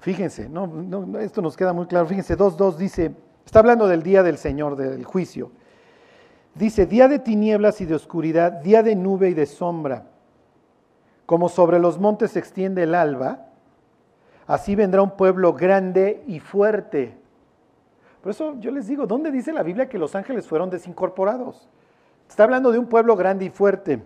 Fíjense, 0.00 0.48
no, 0.50 1.18
esto 1.18 1.40
nos 1.40 1.56
queda 1.56 1.72
muy 1.72 1.86
claro. 1.86 2.06
Fíjense, 2.06 2.36
2.2 2.36 2.76
dice, 2.76 3.14
está 3.54 3.60
hablando 3.60 3.86
del 3.86 4.02
día 4.02 4.24
del 4.24 4.36
Señor, 4.36 4.74
del 4.74 5.04
juicio. 5.04 5.52
Dice, 6.56 6.86
día 6.86 7.06
de 7.06 7.20
tinieblas 7.20 7.80
y 7.80 7.84
de 7.84 7.94
oscuridad, 7.94 8.50
día 8.50 8.82
de 8.82 8.96
nube 8.96 9.28
y 9.28 9.34
de 9.34 9.46
sombra. 9.46 10.08
Como 11.24 11.48
sobre 11.48 11.78
los 11.78 12.00
montes 12.00 12.32
se 12.32 12.40
extiende 12.40 12.82
el 12.82 12.96
alba, 12.96 13.46
así 14.48 14.74
vendrá 14.74 15.02
un 15.02 15.12
pueblo 15.12 15.52
grande 15.52 16.24
y 16.26 16.40
fuerte. 16.40 17.16
Por 18.22 18.32
eso 18.32 18.56
yo 18.58 18.72
les 18.72 18.88
digo, 18.88 19.06
¿dónde 19.06 19.30
dice 19.30 19.52
la 19.52 19.62
Biblia 19.62 19.88
que 19.88 20.00
los 20.00 20.16
ángeles 20.16 20.48
fueron 20.48 20.68
desincorporados? 20.68 21.68
Está 22.28 22.42
hablando 22.42 22.72
de 22.72 22.80
un 22.80 22.86
pueblo 22.86 23.14
grande 23.14 23.44
y 23.44 23.50
fuerte. 23.50 24.02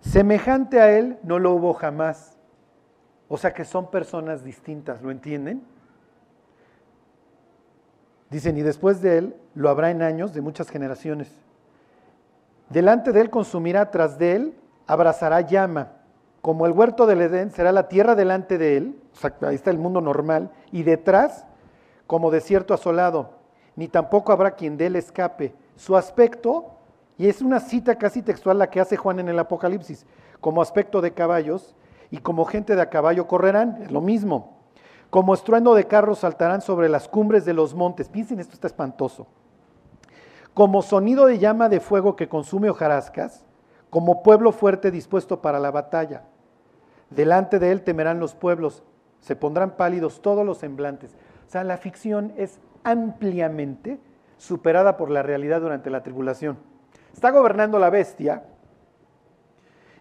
Semejante 0.00 0.80
a 0.80 0.96
él 0.96 1.18
no 1.22 1.38
lo 1.38 1.52
hubo 1.52 1.74
jamás. 1.74 2.38
O 3.28 3.36
sea 3.36 3.52
que 3.52 3.66
son 3.66 3.90
personas 3.90 4.44
distintas, 4.44 5.02
¿lo 5.02 5.10
entienden? 5.10 5.73
Dicen, 8.34 8.58
y 8.58 8.62
después 8.62 9.00
de 9.00 9.18
él 9.18 9.36
lo 9.54 9.68
habrá 9.68 9.92
en 9.92 10.02
años 10.02 10.34
de 10.34 10.40
muchas 10.40 10.68
generaciones. 10.68 11.30
Delante 12.68 13.12
de 13.12 13.20
él 13.20 13.30
consumirá, 13.30 13.92
tras 13.92 14.18
de 14.18 14.34
él 14.34 14.54
abrazará 14.88 15.40
llama. 15.42 15.92
Como 16.40 16.66
el 16.66 16.72
huerto 16.72 17.06
del 17.06 17.20
Edén 17.20 17.52
será 17.52 17.70
la 17.70 17.86
tierra 17.86 18.16
delante 18.16 18.58
de 18.58 18.76
él, 18.76 19.00
ahí 19.42 19.54
está 19.54 19.70
el 19.70 19.78
mundo 19.78 20.00
normal, 20.00 20.50
y 20.72 20.82
detrás 20.82 21.46
como 22.08 22.32
desierto 22.32 22.74
asolado, 22.74 23.38
ni 23.76 23.86
tampoco 23.86 24.32
habrá 24.32 24.56
quien 24.56 24.76
de 24.78 24.86
él 24.86 24.96
escape. 24.96 25.54
Su 25.76 25.96
aspecto, 25.96 26.72
y 27.16 27.28
es 27.28 27.40
una 27.40 27.60
cita 27.60 27.98
casi 27.98 28.20
textual 28.20 28.58
la 28.58 28.68
que 28.68 28.80
hace 28.80 28.96
Juan 28.96 29.20
en 29.20 29.28
el 29.28 29.38
Apocalipsis, 29.38 30.06
como 30.40 30.60
aspecto 30.60 31.00
de 31.00 31.12
caballos, 31.12 31.76
y 32.10 32.18
como 32.18 32.46
gente 32.46 32.74
de 32.74 32.82
a 32.82 32.90
caballo 32.90 33.28
correrán, 33.28 33.78
es 33.84 33.92
lo 33.92 34.00
mismo. 34.00 34.63
Como 35.14 35.32
estruendo 35.32 35.76
de 35.76 35.86
carros 35.86 36.18
saltarán 36.18 36.60
sobre 36.60 36.88
las 36.88 37.06
cumbres 37.06 37.44
de 37.44 37.54
los 37.54 37.72
montes. 37.72 38.08
Piensen, 38.08 38.40
esto 38.40 38.54
está 38.54 38.66
espantoso. 38.66 39.28
Como 40.54 40.82
sonido 40.82 41.26
de 41.26 41.38
llama 41.38 41.68
de 41.68 41.78
fuego 41.78 42.16
que 42.16 42.28
consume 42.28 42.68
hojarascas, 42.68 43.44
como 43.90 44.24
pueblo 44.24 44.50
fuerte 44.50 44.90
dispuesto 44.90 45.40
para 45.40 45.60
la 45.60 45.70
batalla. 45.70 46.24
Delante 47.10 47.60
de 47.60 47.70
él 47.70 47.82
temerán 47.82 48.18
los 48.18 48.34
pueblos, 48.34 48.82
se 49.20 49.36
pondrán 49.36 49.76
pálidos 49.76 50.20
todos 50.20 50.44
los 50.44 50.58
semblantes. 50.58 51.14
O 51.46 51.48
sea, 51.48 51.62
la 51.62 51.76
ficción 51.76 52.32
es 52.36 52.58
ampliamente 52.82 54.00
superada 54.36 54.96
por 54.96 55.10
la 55.10 55.22
realidad 55.22 55.60
durante 55.60 55.90
la 55.90 56.02
tribulación. 56.02 56.58
Está 57.12 57.30
gobernando 57.30 57.78
la 57.78 57.88
bestia 57.88 58.42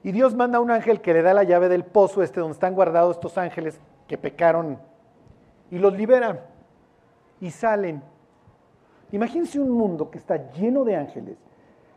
y 0.02 0.12
Dios 0.12 0.34
manda 0.34 0.58
a 0.58 0.62
un 0.62 0.72
ángel 0.72 1.02
que 1.02 1.14
le 1.14 1.22
da 1.22 1.36
la 1.36 1.44
llave 1.44 1.70
del 1.70 1.86
pozo 1.86 2.24
este 2.24 2.40
donde 2.40 2.54
están 2.54 2.74
guardados 2.74 3.18
estos 3.18 3.38
ángeles 3.38 3.80
que 4.08 4.18
pecaron 4.18 4.80
y 5.74 5.80
los 5.80 5.98
liberan 5.98 6.40
y 7.42 7.50
salen. 7.50 8.04
Imagínense 9.12 9.60
un 9.60 9.72
mundo 9.72 10.12
que 10.12 10.20
está 10.20 10.52
lleno 10.52 10.84
de 10.84 10.96
ángeles, 10.96 11.40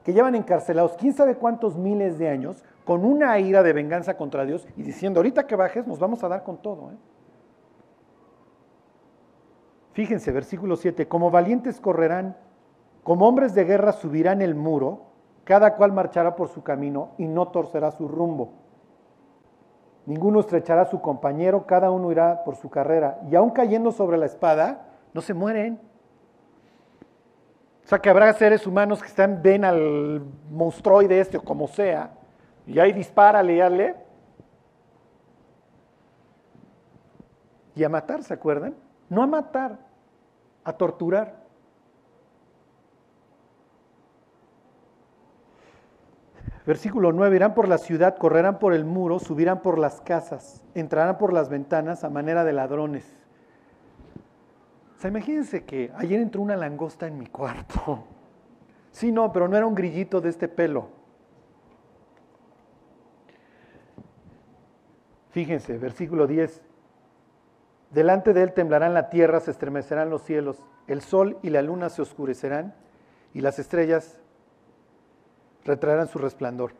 que 0.02 0.14
llevan 0.14 0.34
encarcelados 0.34 0.96
quién 0.96 1.12
sabe 1.12 1.36
cuántos 1.36 1.76
miles 1.76 2.18
de 2.18 2.30
años, 2.30 2.64
con 2.86 3.04
una 3.04 3.38
ira 3.38 3.62
de 3.62 3.74
venganza 3.74 4.16
contra 4.16 4.46
Dios 4.46 4.66
y 4.78 4.82
diciendo, 4.82 5.20
ahorita 5.20 5.46
que 5.46 5.56
bajes 5.56 5.86
nos 5.86 5.98
vamos 5.98 6.24
a 6.24 6.28
dar 6.28 6.42
con 6.42 6.56
todo. 6.56 6.90
¿eh? 6.90 6.96
Fíjense, 9.92 10.32
versículo 10.32 10.76
7, 10.76 11.06
como 11.06 11.30
valientes 11.30 11.78
correrán, 11.78 12.34
como 13.02 13.28
hombres 13.28 13.54
de 13.54 13.64
guerra 13.64 13.92
subirán 13.92 14.40
el 14.40 14.54
muro, 14.54 15.02
cada 15.44 15.74
cual 15.74 15.92
marchará 15.92 16.34
por 16.34 16.48
su 16.48 16.62
camino 16.62 17.10
y 17.18 17.26
no 17.26 17.48
torcerá 17.48 17.90
su 17.90 18.08
rumbo. 18.08 18.54
Ninguno 20.06 20.40
estrechará 20.40 20.82
a 20.82 20.86
su 20.86 21.00
compañero, 21.00 21.66
cada 21.66 21.90
uno 21.90 22.12
irá 22.12 22.44
por 22.44 22.56
su 22.56 22.70
carrera. 22.70 23.18
Y 23.28 23.34
aún 23.34 23.50
cayendo 23.50 23.90
sobre 23.90 24.16
la 24.16 24.26
espada, 24.26 24.86
no 25.12 25.20
se 25.20 25.34
mueren. 25.34 25.80
O 27.84 27.88
sea 27.88 27.98
que 27.98 28.08
habrá 28.08 28.32
seres 28.32 28.66
humanos 28.66 29.00
que 29.00 29.08
están, 29.08 29.42
ven 29.42 29.64
al 29.64 30.22
monstruoide 30.50 31.20
este 31.20 31.36
o 31.36 31.42
como 31.42 31.68
sea, 31.68 32.10
y 32.66 32.78
ahí 32.80 32.92
dispárale, 32.92 33.56
dale. 33.56 33.94
Y 37.76 37.84
a 37.84 37.88
matar, 37.88 38.22
¿se 38.22 38.34
acuerdan? 38.34 38.74
No 39.08 39.22
a 39.22 39.26
matar, 39.26 39.78
a 40.64 40.72
torturar. 40.72 41.45
Versículo 46.66 47.12
9, 47.12 47.36
irán 47.36 47.54
por 47.54 47.68
la 47.68 47.78
ciudad, 47.78 48.16
correrán 48.18 48.58
por 48.58 48.74
el 48.74 48.84
muro, 48.84 49.20
subirán 49.20 49.62
por 49.62 49.78
las 49.78 50.00
casas, 50.00 50.64
entrarán 50.74 51.16
por 51.16 51.32
las 51.32 51.48
ventanas 51.48 52.02
a 52.02 52.10
manera 52.10 52.42
de 52.42 52.52
ladrones. 52.52 53.14
O 54.96 55.00
sea, 55.00 55.10
imagínense 55.10 55.64
que 55.64 55.92
ayer 55.94 56.20
entró 56.20 56.42
una 56.42 56.56
langosta 56.56 57.06
en 57.06 57.18
mi 57.18 57.26
cuarto. 57.26 58.04
Sí, 58.90 59.12
no, 59.12 59.32
pero 59.32 59.46
no 59.46 59.56
era 59.56 59.66
un 59.66 59.74
grillito 59.74 60.20
de 60.20 60.30
este 60.30 60.48
pelo. 60.48 60.88
Fíjense, 65.30 65.76
versículo 65.76 66.26
10. 66.26 66.62
Delante 67.90 68.32
de 68.32 68.42
él 68.42 68.54
temblarán 68.54 68.94
la 68.94 69.10
tierra, 69.10 69.38
se 69.38 69.50
estremecerán 69.50 70.10
los 70.10 70.22
cielos, 70.22 70.64
el 70.88 71.02
sol 71.02 71.38
y 71.42 71.50
la 71.50 71.62
luna 71.62 71.90
se 71.90 72.02
oscurecerán 72.02 72.74
y 73.34 73.42
las 73.42 73.58
estrellas 73.58 74.18
retraerán 75.66 76.08
su 76.08 76.18
resplandor. 76.18 76.72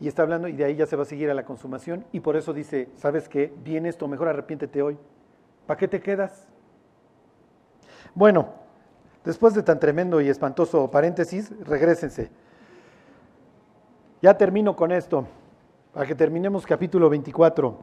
Y 0.00 0.08
está 0.08 0.22
hablando, 0.22 0.48
y 0.48 0.52
de 0.52 0.64
ahí 0.64 0.76
ya 0.76 0.86
se 0.86 0.96
va 0.96 1.02
a 1.02 1.06
seguir 1.06 1.30
a 1.30 1.34
la 1.34 1.44
consumación, 1.44 2.04
y 2.12 2.20
por 2.20 2.36
eso 2.36 2.52
dice, 2.52 2.88
¿sabes 2.96 3.28
qué? 3.28 3.52
Viene 3.64 3.88
esto, 3.88 4.06
mejor 4.06 4.28
arrepiéntete 4.28 4.82
hoy. 4.82 4.98
¿Para 5.66 5.78
qué 5.78 5.88
te 5.88 6.00
quedas? 6.00 6.46
Bueno, 8.14 8.48
después 9.24 9.54
de 9.54 9.62
tan 9.62 9.80
tremendo 9.80 10.20
y 10.20 10.28
espantoso 10.28 10.90
paréntesis, 10.90 11.52
regresense. 11.64 12.30
Ya 14.20 14.36
termino 14.36 14.76
con 14.76 14.92
esto, 14.92 15.26
para 15.92 16.06
que 16.06 16.14
terminemos 16.14 16.66
capítulo 16.66 17.08
24. 17.08 17.78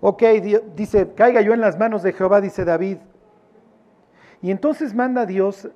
Ok, 0.00 0.22
dice, 0.74 1.14
caiga 1.14 1.40
yo 1.40 1.54
en 1.54 1.60
las 1.60 1.78
manos 1.78 2.02
de 2.02 2.12
Jehová, 2.12 2.40
dice 2.40 2.64
David. 2.64 2.98
Y 4.42 4.50
entonces 4.50 4.94
manda 4.94 5.24
Dios 5.24 5.68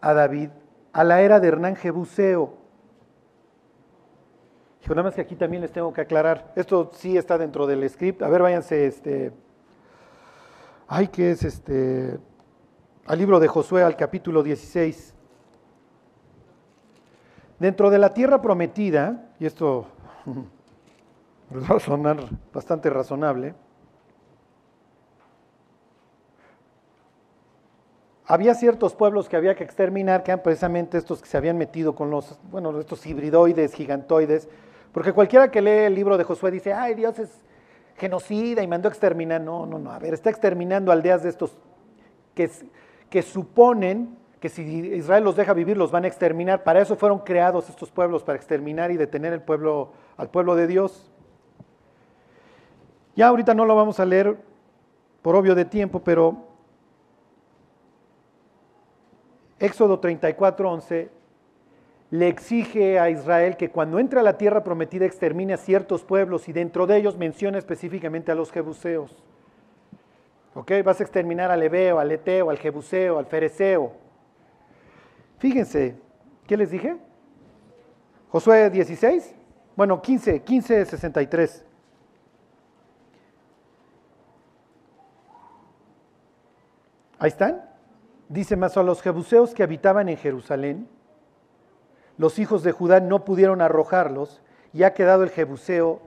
a 0.00 0.14
David 0.14 0.50
a 0.96 1.04
la 1.04 1.20
era 1.20 1.38
de 1.40 1.48
Hernán 1.48 1.76
Jebuseo. 1.76 2.54
Dijo, 4.80 4.94
nada 4.94 5.02
más 5.02 5.14
que 5.14 5.20
aquí 5.20 5.36
también 5.36 5.60
les 5.60 5.70
tengo 5.70 5.92
que 5.92 6.00
aclarar. 6.00 6.54
Esto 6.56 6.90
sí 6.94 7.18
está 7.18 7.36
dentro 7.36 7.66
del 7.66 7.86
script. 7.90 8.22
A 8.22 8.30
ver, 8.30 8.40
váyanse, 8.40 8.86
este. 8.86 9.30
Ay, 10.88 11.08
¿qué 11.08 11.32
es 11.32 11.44
este? 11.44 12.18
Al 13.04 13.18
libro 13.18 13.38
de 13.38 13.46
Josué, 13.46 13.82
al 13.82 13.94
capítulo 13.94 14.42
16. 14.42 15.12
Dentro 17.58 17.90
de 17.90 17.98
la 17.98 18.14
tierra 18.14 18.40
prometida, 18.40 19.34
y 19.38 19.44
esto 19.44 19.88
va 21.70 21.76
a 21.76 21.80
sonar 21.80 22.24
bastante 22.54 22.88
razonable, 22.88 23.54
había 28.26 28.54
ciertos 28.54 28.94
pueblos 28.94 29.28
que 29.28 29.36
había 29.36 29.54
que 29.54 29.64
exterminar, 29.64 30.22
que 30.22 30.32
eran 30.32 30.42
precisamente 30.42 30.98
estos 30.98 31.22
que 31.22 31.28
se 31.28 31.36
habían 31.36 31.56
metido 31.56 31.94
con 31.94 32.10
los, 32.10 32.38
bueno, 32.50 32.78
estos 32.80 33.06
hibridoides, 33.06 33.72
gigantoides, 33.74 34.48
porque 34.92 35.12
cualquiera 35.12 35.50
que 35.50 35.62
lee 35.62 35.84
el 35.84 35.94
libro 35.94 36.16
de 36.16 36.24
Josué 36.24 36.50
dice, 36.50 36.72
ay, 36.72 36.94
Dios 36.94 37.18
es 37.18 37.30
genocida 37.96 38.62
y 38.62 38.66
mandó 38.66 38.88
a 38.88 38.92
exterminar. 38.92 39.40
No, 39.40 39.66
no, 39.66 39.78
no, 39.78 39.92
a 39.92 39.98
ver, 39.98 40.14
está 40.14 40.30
exterminando 40.30 40.90
aldeas 40.90 41.22
de 41.22 41.28
estos 41.28 41.56
que, 42.34 42.50
que 43.10 43.22
suponen 43.22 44.16
que 44.40 44.48
si 44.48 44.62
Israel 44.62 45.24
los 45.24 45.36
deja 45.36 45.54
vivir 45.54 45.76
los 45.76 45.90
van 45.90 46.04
a 46.04 46.08
exterminar. 46.08 46.62
Para 46.62 46.80
eso 46.80 46.96
fueron 46.96 47.20
creados 47.20 47.68
estos 47.68 47.90
pueblos, 47.90 48.22
para 48.22 48.36
exterminar 48.36 48.90
y 48.90 48.96
detener 48.96 49.32
el 49.32 49.42
pueblo, 49.42 49.92
al 50.16 50.30
pueblo 50.30 50.54
de 50.56 50.66
Dios. 50.66 51.10
Ya 53.14 53.28
ahorita 53.28 53.54
no 53.54 53.64
lo 53.64 53.76
vamos 53.76 54.00
a 54.00 54.04
leer 54.04 54.36
por 55.22 55.36
obvio 55.36 55.54
de 55.54 55.64
tiempo, 55.64 56.00
pero 56.04 56.45
Éxodo 59.58 59.98
34, 60.00 60.70
11 60.70 61.10
le 62.10 62.28
exige 62.28 62.98
a 62.98 63.10
Israel 63.10 63.56
que 63.56 63.70
cuando 63.70 63.98
entre 63.98 64.20
a 64.20 64.22
la 64.22 64.38
tierra 64.38 64.62
prometida 64.62 65.06
extermine 65.06 65.54
a 65.54 65.56
ciertos 65.56 66.04
pueblos 66.04 66.48
y 66.48 66.52
dentro 66.52 66.86
de 66.86 66.96
ellos 66.98 67.16
menciona 67.16 67.58
específicamente 67.58 68.30
a 68.30 68.34
los 68.34 68.52
jebuseos. 68.52 69.24
¿Ok? 70.54 70.72
Vas 70.84 71.00
a 71.00 71.02
exterminar 71.02 71.50
al 71.50 71.62
Ebeo, 71.62 71.98
al 71.98 72.12
Eteo, 72.12 72.48
al 72.50 72.58
Jebuseo, 72.58 73.18
al 73.18 73.26
Fereceo. 73.26 73.92
Fíjense, 75.38 75.96
¿qué 76.46 76.56
les 76.56 76.70
dije? 76.70 76.96
Josué 78.30 78.70
16, 78.70 79.34
bueno, 79.74 80.00
15, 80.00 80.42
15, 80.42 80.86
63. 80.86 81.64
Ahí 87.18 87.28
están. 87.28 87.75
Dice 88.28 88.56
más 88.56 88.76
a 88.76 88.82
los 88.82 89.02
jebuseos 89.02 89.54
que 89.54 89.62
habitaban 89.62 90.08
en 90.08 90.16
Jerusalén, 90.16 90.88
los 92.18 92.38
hijos 92.38 92.62
de 92.62 92.72
Judá 92.72 93.00
no 93.00 93.24
pudieron 93.24 93.60
arrojarlos 93.60 94.42
y 94.72 94.82
ha 94.82 94.94
quedado 94.94 95.22
el 95.22 95.30
jebuseo 95.30 96.00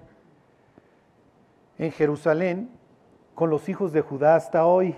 en 1.78 1.92
Jerusalén 1.92 2.70
con 3.36 3.50
los 3.50 3.70
hijos 3.70 3.94
de 3.94 4.02
Judá 4.02 4.36
hasta 4.36 4.66
hoy. 4.66 4.96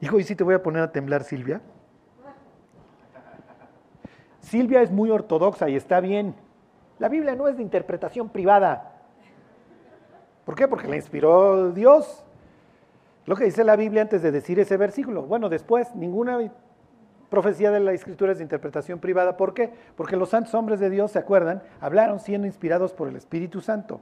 Hijo, 0.00 0.18
¿y 0.18 0.24
si 0.24 0.34
te 0.34 0.42
voy 0.42 0.54
a 0.54 0.62
poner 0.62 0.82
a 0.82 0.92
temblar, 0.92 1.22
Silvia? 1.22 1.60
Silvia 4.40 4.82
es 4.82 4.90
muy 4.90 5.10
ortodoxa 5.10 5.68
y 5.68 5.76
está 5.76 6.00
bien. 6.00 6.34
La 6.98 7.08
Biblia 7.08 7.34
no 7.34 7.48
es 7.48 7.56
de 7.56 7.62
interpretación 7.62 8.28
privada. 8.28 8.92
¿Por 10.44 10.54
qué? 10.54 10.68
Porque 10.68 10.88
la 10.88 10.96
inspiró 10.96 11.70
Dios. 11.70 12.23
Lo 13.26 13.36
que 13.36 13.44
dice 13.44 13.64
la 13.64 13.76
Biblia 13.76 14.02
antes 14.02 14.22
de 14.22 14.30
decir 14.30 14.58
ese 14.60 14.76
versículo. 14.76 15.22
Bueno, 15.22 15.48
después, 15.48 15.94
ninguna 15.94 16.38
profecía 17.30 17.70
de 17.70 17.80
la 17.80 17.92
escritura 17.92 18.32
es 18.32 18.38
de 18.38 18.44
interpretación 18.44 18.98
privada. 18.98 19.36
¿Por 19.36 19.54
qué? 19.54 19.72
Porque 19.96 20.16
los 20.16 20.28
santos 20.28 20.54
hombres 20.54 20.78
de 20.80 20.90
Dios, 20.90 21.12
¿se 21.12 21.18
acuerdan? 21.18 21.62
Hablaron 21.80 22.20
siendo 22.20 22.46
inspirados 22.46 22.92
por 22.92 23.08
el 23.08 23.16
Espíritu 23.16 23.60
Santo. 23.60 24.00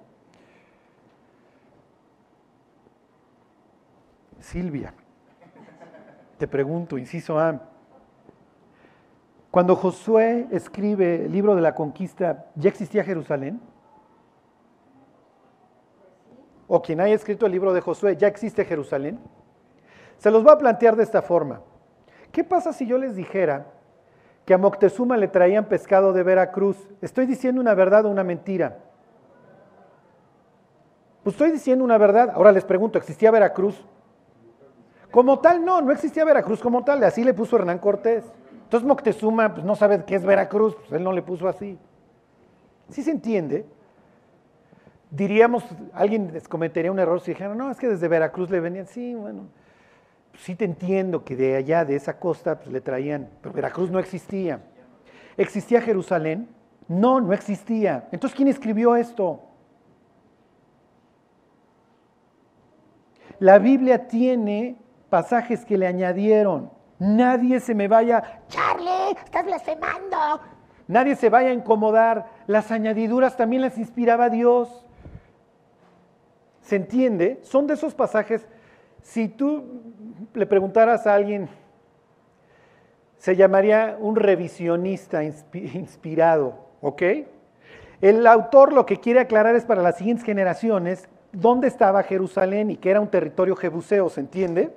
Silvia, 4.41 4.93
te 6.37 6.49
pregunto, 6.49 6.99
inciso 6.99 7.39
A, 7.39 7.61
cuando 9.53 9.77
Josué 9.77 10.49
escribe 10.51 11.27
el 11.27 11.33
libro 11.33 11.55
de 11.55 11.61
la 11.61 11.75
conquista, 11.75 12.47
¿ya 12.57 12.69
existía 12.69 13.05
Jerusalén? 13.05 13.61
O 16.75 16.81
quien 16.81 17.03
haya 17.03 17.15
escrito 17.15 17.45
el 17.45 17.53
libro 17.53 17.75
de 17.75 17.83
Josué, 17.83 18.17
¿ya 18.17 18.29
existe 18.29 18.65
Jerusalén? 18.65 19.21
Se 20.17 20.31
los 20.31 20.43
voy 20.43 20.55
a 20.55 20.57
plantear 20.57 20.97
de 20.97 21.03
esta 21.03 21.21
forma. 21.21 21.61
¿Qué 22.33 22.45
pasa 22.45 22.73
si 22.73 22.87
yo 22.87 22.97
les 22.97 23.15
dijera 23.15 23.67
que 24.47 24.55
a 24.55 24.59
Moctezuma 24.59 25.19
le 25.19 25.29
traían 25.29 25.67
pescado 25.67 26.15
de 26.15 26.23
Veracruz? 26.23 26.79
¿Estoy 27.03 27.27
diciendo 27.27 27.61
una 27.61 27.75
verdad 27.75 28.07
o 28.07 28.09
una 28.09 28.25
mentira? 28.25 28.79
Pues 31.23 31.35
estoy 31.35 31.51
diciendo 31.51 31.85
una 31.85 31.99
verdad. 31.99 32.33
Ahora 32.35 32.53
les 32.53 32.65
pregunto, 32.65 32.97
¿existía 32.97 33.31
Veracruz? 33.31 33.85
Como 35.11 35.41
tal, 35.41 35.63
no, 35.63 35.83
no 35.83 35.93
existía 35.93 36.25
Veracruz 36.25 36.63
como 36.63 36.85
tal, 36.85 37.05
así 37.05 37.23
le 37.23 37.35
puso 37.35 37.57
Hernán 37.57 37.81
Cortés. 37.81 38.25
Entonces 38.65 38.89
Moctezuma 38.89 39.53
pues, 39.53 39.67
no 39.67 39.77
sabe 39.77 40.03
qué 40.07 40.15
es 40.15 40.25
Veracruz, 40.25 40.75
pues 40.75 40.93
él 40.93 41.05
no 41.05 41.13
le 41.13 41.21
puso 41.21 41.49
así. 41.49 41.79
¿Sí 42.89 43.03
se 43.03 43.11
entiende? 43.11 43.67
Diríamos, 45.13 45.63
alguien 45.93 46.33
les 46.33 46.49
cometería 46.49 46.91
un 46.91 46.99
error 46.99 47.21
si 47.21 47.33
dijeran, 47.33 47.57
no, 47.57 47.71
es 47.71 47.79
que 47.79 47.87
desde 47.87 48.09
Veracruz 48.09 48.51
le 48.51 48.61
venían, 48.61 48.87
sí, 48.87 49.15
bueno, 49.15 49.47
sí 50.39 50.55
te 50.55 50.65
entiendo 50.65 51.23
que 51.23 51.37
de 51.37 51.57
allá, 51.57 51.85
de 51.85 51.95
esa 51.95 52.19
costa, 52.19 52.59
pues 52.59 52.73
le 52.73 52.81
traían, 52.81 53.29
pero 53.41 53.55
Veracruz 53.55 53.91
no 53.91 53.99
existía. 53.99 54.61
¿Existía 55.37 55.83
Jerusalén? 55.83 56.49
No, 56.89 57.21
no 57.21 57.33
existía. 57.33 58.09
Entonces, 58.11 58.35
¿quién 58.35 58.49
escribió 58.49 58.97
esto? 58.97 59.41
La 63.39 63.59
Biblia 63.59 64.09
tiene 64.09 64.77
pasajes 65.11 65.65
que 65.65 65.77
le 65.77 65.87
añadieron. 65.87 66.71
Nadie 66.99 67.61
se 67.61 67.75
me 67.75 67.89
vaya, 67.89 68.41
Charlie, 68.49 69.17
estás 69.25 69.45
blasfemando. 69.45 70.41
Nadie 70.89 71.17
se 71.17 71.29
vaya 71.29 71.51
a 71.51 71.53
incomodar. 71.53 72.27
Las 72.47 72.71
añadiduras 72.71 73.37
también 73.37 73.63
las 73.63 73.77
inspiraba 73.79 74.31
Dios. 74.31 74.87
¿Se 76.63 76.77
entiende? 76.77 77.41
Son 77.43 77.67
de 77.67 77.75
esos 77.75 77.95
pasajes, 77.95 78.47
si 79.03 79.29
tú 79.29 79.83
le 80.33 80.47
preguntaras 80.47 81.07
a 81.07 81.15
alguien, 81.15 81.49
se 83.19 83.37
llamaría 83.37 83.97
un 84.01 84.17
revisionista 84.17 85.23
inspirado, 85.23 86.55
¿ok? 86.81 87.03
El 88.01 88.27
autor 88.27 88.73
lo 88.73 88.87
que 88.87 88.99
quiere 88.99 89.21
aclarar 89.21 89.55
es 89.55 89.65
para 89.65 89.83
las 89.83 89.99
siguientes 89.99 90.25
generaciones 90.25 91.09
dónde 91.33 91.69
estaba 91.69 92.03
Jerusalén 92.03 92.71
y 92.71 92.77
que 92.77 92.91
era 92.91 93.01
un 93.01 93.09
territorio 93.09 93.55
jebuseo, 93.55 94.09
¿se 94.09 94.21
entiende? 94.21 94.75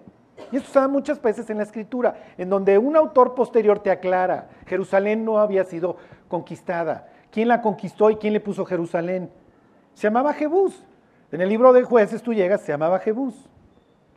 Y 0.51 0.57
esto 0.57 0.67
está 0.67 0.87
muchas 0.87 1.21
veces 1.21 1.49
en 1.49 1.57
la 1.57 1.63
escritura, 1.63 2.15
en 2.37 2.49
donde 2.49 2.77
un 2.77 2.95
autor 2.95 3.35
posterior 3.35 3.79
te 3.79 3.89
aclara, 3.89 4.49
Jerusalén 4.67 5.25
no 5.25 5.39
había 5.39 5.63
sido 5.63 5.97
conquistada. 6.27 7.09
¿Quién 7.31 7.47
la 7.47 7.61
conquistó 7.61 8.09
y 8.09 8.15
quién 8.15 8.33
le 8.33 8.39
puso 8.39 8.65
Jerusalén? 8.65 9.29
Se 9.93 10.07
llamaba 10.07 10.33
Jebús. 10.33 10.83
En 11.31 11.41
el 11.41 11.49
libro 11.49 11.73
de 11.73 11.83
jueces 11.83 12.21
tú 12.21 12.33
llegas, 12.33 12.61
se 12.61 12.71
llamaba 12.71 12.99
Jebús. 12.99 13.35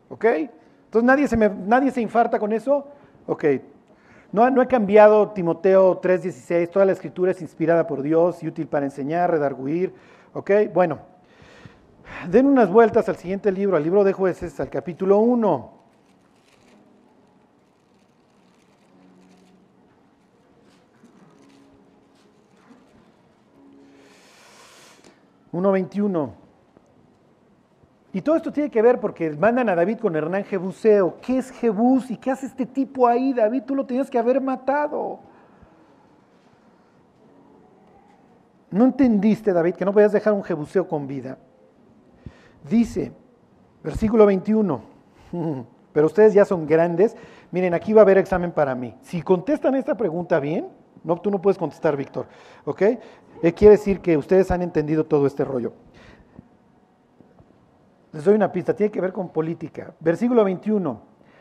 ¿Ok? 0.08 0.24
Entonces 0.24 1.04
nadie 1.04 1.28
se, 1.28 1.36
nadie 1.36 1.90
se 1.90 2.00
infarta 2.00 2.38
con 2.38 2.52
eso. 2.52 2.86
Ok. 3.26 3.44
No, 4.30 4.48
no 4.50 4.62
he 4.62 4.66
cambiado 4.66 5.30
Timoteo 5.30 6.00
3:16, 6.00 6.70
toda 6.70 6.84
la 6.84 6.92
escritura 6.92 7.30
es 7.30 7.40
inspirada 7.40 7.86
por 7.86 8.02
Dios 8.02 8.42
y 8.42 8.48
útil 8.48 8.66
para 8.66 8.86
enseñar, 8.86 9.30
redarguir. 9.30 9.94
¿Ok? 10.34 10.50
Bueno, 10.72 10.98
den 12.30 12.46
unas 12.46 12.70
vueltas 12.70 13.08
al 13.08 13.16
siguiente 13.16 13.50
libro, 13.50 13.76
al 13.76 13.82
libro 13.82 14.04
de 14.04 14.12
jueces, 14.12 14.60
al 14.60 14.68
capítulo 14.68 15.18
1. 15.18 15.78
1.21. 25.52 26.47
Y 28.12 28.22
todo 28.22 28.36
esto 28.36 28.52
tiene 28.52 28.70
que 28.70 28.80
ver 28.80 29.00
porque 29.00 29.30
mandan 29.30 29.68
a 29.68 29.74
David 29.74 29.98
con 29.98 30.16
Hernán 30.16 30.44
Jebuseo. 30.44 31.16
¿Qué 31.20 31.38
es 31.38 31.50
Jebús 31.50 32.10
y 32.10 32.16
qué 32.16 32.30
hace 32.30 32.46
este 32.46 32.64
tipo 32.64 33.06
ahí, 33.06 33.34
David? 33.34 33.64
Tú 33.66 33.74
lo 33.74 33.84
tenías 33.84 34.08
que 34.08 34.18
haber 34.18 34.40
matado. 34.40 35.20
No 38.70 38.84
entendiste, 38.84 39.52
David, 39.52 39.74
que 39.74 39.84
no 39.84 39.92
podías 39.92 40.12
dejar 40.12 40.32
un 40.32 40.42
Jebuseo 40.42 40.88
con 40.88 41.06
vida. 41.06 41.38
Dice, 42.68 43.12
versículo 43.82 44.26
21, 44.26 44.80
pero 45.92 46.06
ustedes 46.06 46.34
ya 46.34 46.44
son 46.44 46.66
grandes. 46.66 47.16
Miren, 47.50 47.74
aquí 47.74 47.92
va 47.92 48.02
a 48.02 48.04
haber 48.04 48.18
examen 48.18 48.52
para 48.52 48.74
mí. 48.74 48.94
Si 49.02 49.22
contestan 49.22 49.74
esta 49.74 49.96
pregunta 49.96 50.40
bien, 50.40 50.68
no, 51.04 51.16
tú 51.20 51.30
no 51.30 51.40
puedes 51.40 51.58
contestar, 51.58 51.96
Víctor, 51.96 52.26
¿ok? 52.64 52.82
Eh, 53.42 53.52
quiere 53.54 53.76
decir 53.76 54.00
que 54.00 54.16
ustedes 54.16 54.50
han 54.50 54.62
entendido 54.62 55.04
todo 55.04 55.26
este 55.26 55.44
rollo. 55.44 55.72
Les 58.12 58.24
doy 58.24 58.34
una 58.34 58.50
pista, 58.50 58.74
tiene 58.74 58.90
que 58.90 59.00
ver 59.00 59.12
con 59.12 59.28
política. 59.28 59.92
Versículo 60.00 60.44
21. 60.44 61.00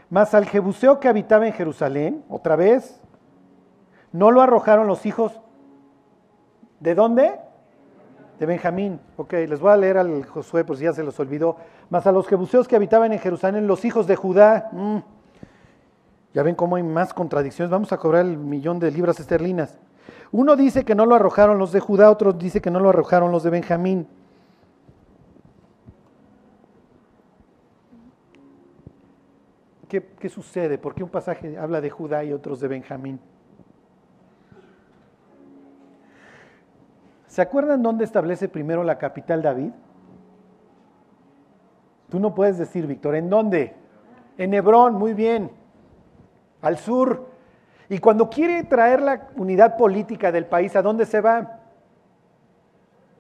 Mas 0.10 0.34
al 0.34 0.46
Jebuseo 0.46 1.00
que 1.00 1.08
habitaba 1.08 1.48
en 1.48 1.54
Jerusalén, 1.54 2.24
otra 2.30 2.56
vez, 2.56 3.02
no 4.12 4.32
lo 4.32 4.42
arrojaron 4.42 4.88
los 4.88 5.06
hijos. 5.06 5.40
¿De 6.80 6.96
dónde? 6.96 7.40
De 8.40 8.46
Benjamín. 8.46 9.00
Ok, 9.18 9.34
les 9.34 9.60
voy 9.60 9.72
a 9.72 9.78
leer 9.78 9.98
al 9.98 10.26
Josué 10.26 10.64
por 10.64 10.78
si 10.78 10.84
ya 10.84 10.94
se 10.94 11.04
los 11.04 11.20
olvidó. 11.20 11.58
Mas 11.90 12.06
a 12.08 12.12
los 12.12 12.28
jebuseos 12.28 12.68
que 12.68 12.76
habitaban 12.76 13.12
en 13.12 13.20
Jerusalén, 13.20 13.68
los 13.68 13.84
hijos 13.86 14.08
de 14.08 14.16
Judá. 14.16 14.70
Mm, 14.72 14.98
ya 16.34 16.44
ven 16.44 16.56
cómo 16.56 16.76
hay 16.76 16.84
más 16.84 17.14
contradicciones. 17.14 17.72
Vamos 17.72 17.92
a 17.92 17.98
cobrar 17.98 18.26
el 18.26 18.38
millón 18.38 18.80
de 18.80 18.92
libras 18.92 19.20
esterlinas. 19.20 19.80
Uno 20.32 20.56
dice 20.56 20.86
que 20.86 20.96
no 20.96 21.06
lo 21.06 21.16
arrojaron 21.16 21.58
los 21.58 21.72
de 21.72 21.80
Judá, 21.80 22.12
otro 22.12 22.34
dice 22.34 22.62
que 22.62 22.70
no 22.70 22.80
lo 22.80 22.90
arrojaron 22.90 23.32
los 23.32 23.44
de 23.44 23.50
Benjamín. 23.50 24.08
Qué, 29.88 30.30
sucede? 30.30 30.78
¿Por 30.78 30.94
qué 30.94 31.04
un 31.04 31.10
pasaje 31.10 31.58
habla 31.58 31.82
de 31.82 31.90
Judá 31.90 32.24
y 32.24 32.34
otros 32.34 32.60
de 32.60 32.68
Benjamín? 32.68 33.20
¿Se 37.28 37.42
acuerdan 37.42 37.84
dónde 37.84 38.04
establece 38.04 38.48
primero 38.48 38.84
la 38.84 38.98
capital 38.98 39.42
David? 39.42 39.72
Tú 42.10 42.20
no 42.20 42.34
puedes 42.34 42.58
decir, 42.58 42.88
Víctor, 42.88 43.16
¿en 43.16 43.30
dónde? 43.30 43.76
En 44.38 44.54
Hebrón, 44.54 44.96
muy 44.96 45.14
bien, 45.14 45.52
al 46.62 46.78
sur. 46.78 47.28
Y 47.90 48.00
cuando 48.00 48.30
quiere 48.30 48.64
traer 48.64 49.02
la 49.02 49.30
unidad 49.36 49.78
política 49.78 50.32
del 50.32 50.46
país, 50.46 50.76
¿a 50.76 50.82
dónde 50.82 51.06
se 51.06 51.22
va? 51.22 51.57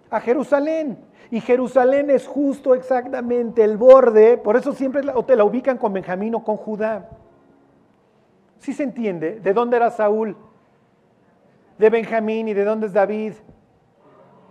A 0.09 0.19
Jerusalén. 0.19 0.97
Y 1.29 1.41
Jerusalén 1.41 2.09
es 2.09 2.25
justo 2.25 2.73
exactamente 2.73 3.63
el 3.63 3.75
borde, 3.75 4.37
por 4.37 4.55
eso 4.55 4.71
siempre 4.71 5.01
te 5.01 5.35
la 5.35 5.43
ubican 5.43 5.77
con 5.77 5.91
Benjamín 5.91 6.35
o 6.35 6.43
con 6.43 6.55
Judá. 6.55 7.09
¿Sí 8.59 8.73
se 8.73 8.83
entiende? 8.83 9.39
¿De 9.41 9.53
dónde 9.53 9.75
era 9.75 9.91
Saúl? 9.91 10.37
De 11.77 11.89
Benjamín 11.89 12.47
y 12.47 12.53
de 12.53 12.63
dónde 12.63 12.87
es 12.87 12.93
David 12.93 13.33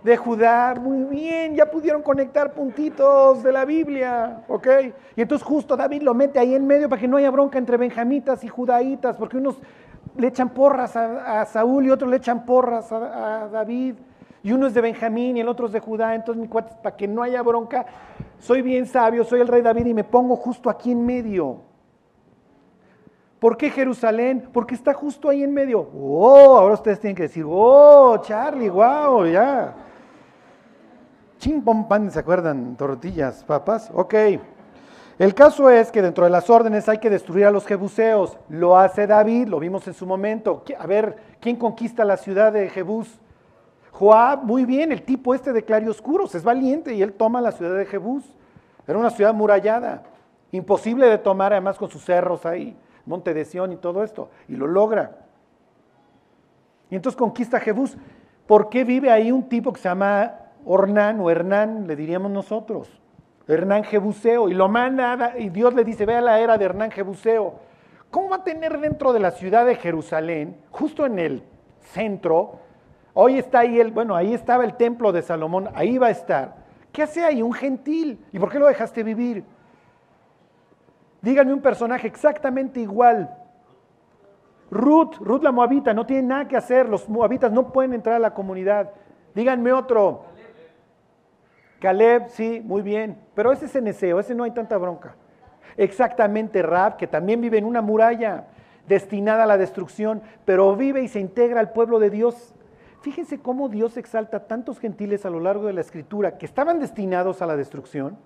de 0.03 0.15
Judá, 0.15 0.75
muy 0.79 1.03
bien, 1.03 1.55
ya 1.55 1.69
pudieron 1.69 2.01
conectar 2.01 2.53
puntitos 2.53 3.43
de 3.43 3.51
la 3.51 3.65
Biblia, 3.65 4.43
¿ok? 4.47 4.67
Y 5.15 5.21
entonces 5.21 5.45
justo 5.45 5.75
David 5.75 6.01
lo 6.01 6.13
mete 6.13 6.39
ahí 6.39 6.55
en 6.55 6.65
medio 6.65 6.87
para 6.87 7.01
que 7.01 7.07
no 7.07 7.17
haya 7.17 7.31
bronca 7.31 7.57
entre 7.57 7.77
benjamitas 7.77 8.43
y 8.43 8.47
judaítas, 8.47 9.17
porque 9.17 9.37
unos 9.37 9.59
le 10.15 10.27
echan 10.27 10.49
porras 10.49 10.95
a, 10.95 11.45
Saúl 11.45 11.85
y 11.85 11.89
otros 11.89 12.09
le 12.09 12.17
echan 12.17 12.45
porras 12.45 12.91
a, 12.91 13.49
David, 13.51 13.95
y 14.47 14.53
uno 14.53 14.65
es 14.65 14.73
de 14.73 14.79
Benjamín 14.79 15.35
y 15.35 15.41
el 15.41 15.49
otro 15.49 15.65
es 15.65 15.73
de 15.73 15.81
Judá, 15.81 16.15
entonces 16.15 16.41
mi 16.41 16.47
para 16.47 16.95
que 16.95 17.05
no 17.05 17.21
haya 17.21 17.41
bronca, 17.41 17.85
soy 18.39 18.61
bien 18.61 18.85
sabio, 18.85 19.25
soy 19.25 19.41
el 19.41 19.47
rey 19.49 19.61
David 19.61 19.87
y 19.87 19.93
me 19.93 20.05
pongo 20.05 20.37
justo 20.37 20.69
aquí 20.69 20.93
en 20.93 21.05
medio. 21.05 21.57
¿Por 23.39 23.57
qué 23.57 23.69
Jerusalén? 23.69 24.47
Porque 24.53 24.73
está 24.73 24.93
justo 24.93 25.27
ahí 25.27 25.43
en 25.43 25.53
medio. 25.53 25.89
Oh, 25.93 26.57
ahora 26.57 26.75
ustedes 26.75 26.97
tienen 26.97 27.17
que 27.17 27.23
decir, 27.23 27.43
oh, 27.45 28.21
Charlie, 28.21 28.69
wow, 28.69 29.25
ya. 29.25 29.75
Pom, 31.65 31.85
pan, 31.85 32.09
¿se 32.09 32.19
acuerdan? 32.19 32.77
Tortillas, 32.77 33.43
papas. 33.43 33.91
Ok. 33.93 34.15
El 35.19 35.33
caso 35.35 35.69
es 35.69 35.91
que 35.91 36.01
dentro 36.01 36.23
de 36.23 36.29
las 36.29 36.49
órdenes 36.49 36.87
hay 36.87 36.99
que 36.99 37.09
destruir 37.09 37.47
a 37.47 37.51
los 37.51 37.65
jebuseos. 37.65 38.37
Lo 38.47 38.77
hace 38.77 39.07
David, 39.07 39.49
lo 39.49 39.59
vimos 39.59 39.85
en 39.89 39.93
su 39.93 40.05
momento. 40.05 40.63
A 40.79 40.87
ver, 40.87 41.17
¿quién 41.41 41.57
conquista 41.57 42.05
la 42.05 42.15
ciudad 42.15 42.53
de 42.53 42.69
Jebús? 42.69 43.19
Joab, 43.97 44.43
muy 44.43 44.63
bien, 44.65 44.91
el 44.91 45.01
tipo 45.01 45.33
este 45.33 45.51
de 45.53 45.63
claroscuros, 45.63 46.35
es 46.35 46.43
valiente 46.43 46.93
y 46.93 47.01
él 47.01 47.13
toma 47.13 47.41
la 47.41 47.51
ciudad 47.51 47.75
de 47.75 47.85
Jebús. 47.85 48.23
Era 48.85 48.99
una 48.99 49.09
ciudad 49.09 49.33
murallada, 49.33 50.03
imposible 50.51 51.07
de 51.07 51.17
tomar 51.17 51.51
además 51.51 51.79
con 51.79 51.89
sus 51.89 52.05
cerros 52.05 52.45
ahí, 52.45 52.77
Monte 53.07 53.33
de 53.33 53.43
Sión 53.43 53.71
y 53.71 53.77
todo 53.77 54.03
esto, 54.03 54.29
y 54.47 54.55
lo 54.55 54.67
logra. 54.67 55.17
Y 56.91 56.95
entonces 56.95 57.17
conquista 57.17 57.59
Jebús. 57.59 57.97
¿Por 58.45 58.69
qué 58.69 58.83
vive 58.83 59.09
ahí 59.09 59.31
un 59.31 59.49
tipo 59.49 59.73
que 59.73 59.81
se 59.81 59.89
llama 59.89 60.41
Ornán 60.63 61.19
o 61.19 61.31
Hernán, 61.31 61.87
le 61.87 61.95
diríamos 61.95 62.29
nosotros. 62.29 63.01
Hernán 63.47 63.83
Jebuseo. 63.83 64.47
Y 64.47 64.53
lo 64.53 64.69
manda, 64.69 65.33
y 65.39 65.49
Dios 65.49 65.73
le 65.73 65.83
dice, 65.83 66.05
ve 66.05 66.15
a 66.15 66.21
la 66.21 66.39
era 66.39 66.59
de 66.59 66.65
Hernán 66.65 66.91
Jebuseo. 66.91 67.55
¿Cómo 68.11 68.29
va 68.29 68.35
a 68.37 68.43
tener 68.43 68.79
dentro 68.79 69.11
de 69.11 69.19
la 69.21 69.31
ciudad 69.31 69.65
de 69.65 69.73
Jerusalén, 69.73 70.55
justo 70.69 71.05
en 71.05 71.17
el 71.17 71.43
centro, 71.79 72.66
hoy 73.19 73.39
está 73.39 73.59
ahí 73.59 73.79
el, 73.79 73.91
bueno, 73.91 74.15
ahí 74.15 74.31
estaba 74.31 74.63
el 74.63 74.75
templo 74.75 75.11
de 75.11 75.23
Salomón, 75.23 75.69
ahí 75.73 75.97
va 75.97 76.07
a 76.07 76.11
estar. 76.11 76.55
¿Qué 76.91 77.01
hace 77.01 77.25
ahí 77.25 77.41
un 77.41 77.51
gentil? 77.51 78.23
¿Y 78.31 78.37
por 78.37 78.51
qué 78.51 78.59
lo 78.59 78.67
dejaste 78.67 79.01
vivir? 79.01 79.43
Díganme 81.21 81.51
un 81.51 81.61
personaje 81.61 82.05
exactamente 82.05 82.79
igual. 82.79 83.35
Ruth, 84.69 85.15
Ruth 85.19 85.41
la 85.41 85.51
moabita, 85.51 85.95
no 85.95 86.05
tiene 86.05 86.27
nada 86.27 86.47
que 86.47 86.57
hacer, 86.57 86.87
los 86.87 87.09
moabitas 87.09 87.51
no 87.51 87.71
pueden 87.71 87.93
entrar 87.93 88.15
a 88.15 88.19
la 88.19 88.35
comunidad. 88.35 88.91
Díganme 89.33 89.73
otro. 89.73 90.25
Caleb, 91.79 92.29
sí, 92.29 92.61
muy 92.63 92.83
bien, 92.83 93.17
pero 93.33 93.51
ese 93.51 93.65
es 93.65 93.75
Eneseo, 93.75 94.19
ese 94.19 94.35
no 94.35 94.43
hay 94.43 94.51
tanta 94.51 94.77
bronca. 94.77 95.15
Exactamente 95.75 96.61
Rab, 96.61 96.97
que 96.97 97.07
también 97.07 97.41
vive 97.41 97.57
en 97.57 97.65
una 97.65 97.81
muralla 97.81 98.45
destinada 98.87 99.43
a 99.43 99.47
la 99.47 99.57
destrucción, 99.57 100.21
pero 100.45 100.75
vive 100.75 101.01
y 101.01 101.07
se 101.07 101.19
integra 101.19 101.59
al 101.59 101.71
pueblo 101.71 101.99
de 101.99 102.11
Dios. 102.11 102.53
Fíjense 103.01 103.39
cómo 103.39 103.69
Dios 103.69 103.97
exalta 103.97 104.47
tantos 104.47 104.79
gentiles 104.79 105.25
a 105.25 105.29
lo 105.29 105.39
largo 105.39 105.67
de 105.67 105.73
la 105.73 105.81
escritura 105.81 106.37
que 106.37 106.45
estaban 106.45 106.79
destinados 106.79 107.41
a 107.41 107.45
la 107.45 107.55
destrucción, 107.55 108.17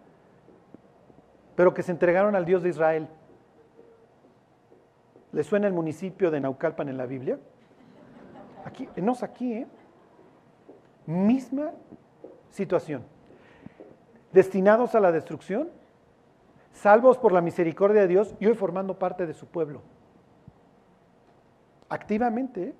pero 1.55 1.73
que 1.73 1.83
se 1.83 1.91
entregaron 1.91 2.35
al 2.35 2.45
Dios 2.45 2.63
de 2.63 2.69
Israel. 2.69 3.07
¿Le 5.31 5.43
suena 5.43 5.67
el 5.67 5.73
municipio 5.73 6.31
de 6.31 6.39
Naucalpan 6.39 6.89
en 6.89 6.97
la 6.97 7.05
Biblia? 7.05 7.39
Aquí, 8.65 8.87
no 8.97 9.13
es 9.13 9.23
aquí, 9.23 9.53
¿eh? 9.53 9.67
Misma 11.05 11.71
situación 12.49 13.03
destinados 14.31 14.95
a 14.95 14.99
la 14.99 15.11
destrucción, 15.11 15.69
salvos 16.73 17.17
por 17.17 17.31
la 17.31 17.41
misericordia 17.41 18.01
de 18.01 18.07
Dios 18.07 18.35
y 18.39 18.45
hoy 18.47 18.55
formando 18.55 18.97
parte 18.97 19.25
de 19.25 19.33
su 19.33 19.47
pueblo. 19.47 19.81
Activamente. 21.89 22.63
¿eh? 22.63 22.75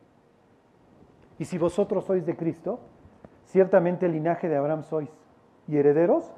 Y 1.41 1.45
si 1.45 1.58
vosotros 1.58 2.06
sois 2.06 2.23
de 2.23 2.36
Cristo, 2.36 2.82
ciertamente 3.45 4.06
el 4.06 4.12
linaje 4.12 4.47
de 4.47 4.58
Abraham 4.58 4.84
sois 4.84 5.10
y 5.67 5.75
herederos, 5.75 6.32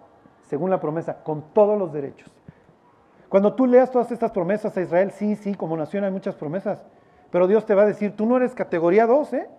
según 0.43 0.69
la 0.69 0.79
promesa, 0.79 1.25
con 1.25 1.41
todos 1.51 1.77
los 1.77 1.91
derechos. 1.91 2.31
Cuando 3.27 3.53
tú 3.53 3.65
leas 3.65 3.91
todas 3.91 4.13
estas 4.13 4.31
promesas 4.31 4.77
a 4.77 4.81
Israel, 4.81 5.11
sí, 5.11 5.35
sí, 5.35 5.55
como 5.55 5.75
nación 5.75 6.05
hay 6.05 6.11
muchas 6.11 6.35
promesas, 6.35 6.85
pero 7.31 7.47
Dios 7.47 7.65
te 7.65 7.75
va 7.75 7.81
a 7.81 7.85
decir, 7.85 8.15
tú 8.15 8.25
no 8.25 8.37
eres 8.37 8.55
categoría 8.55 9.05
2, 9.05 9.33
¿eh? 9.33 9.49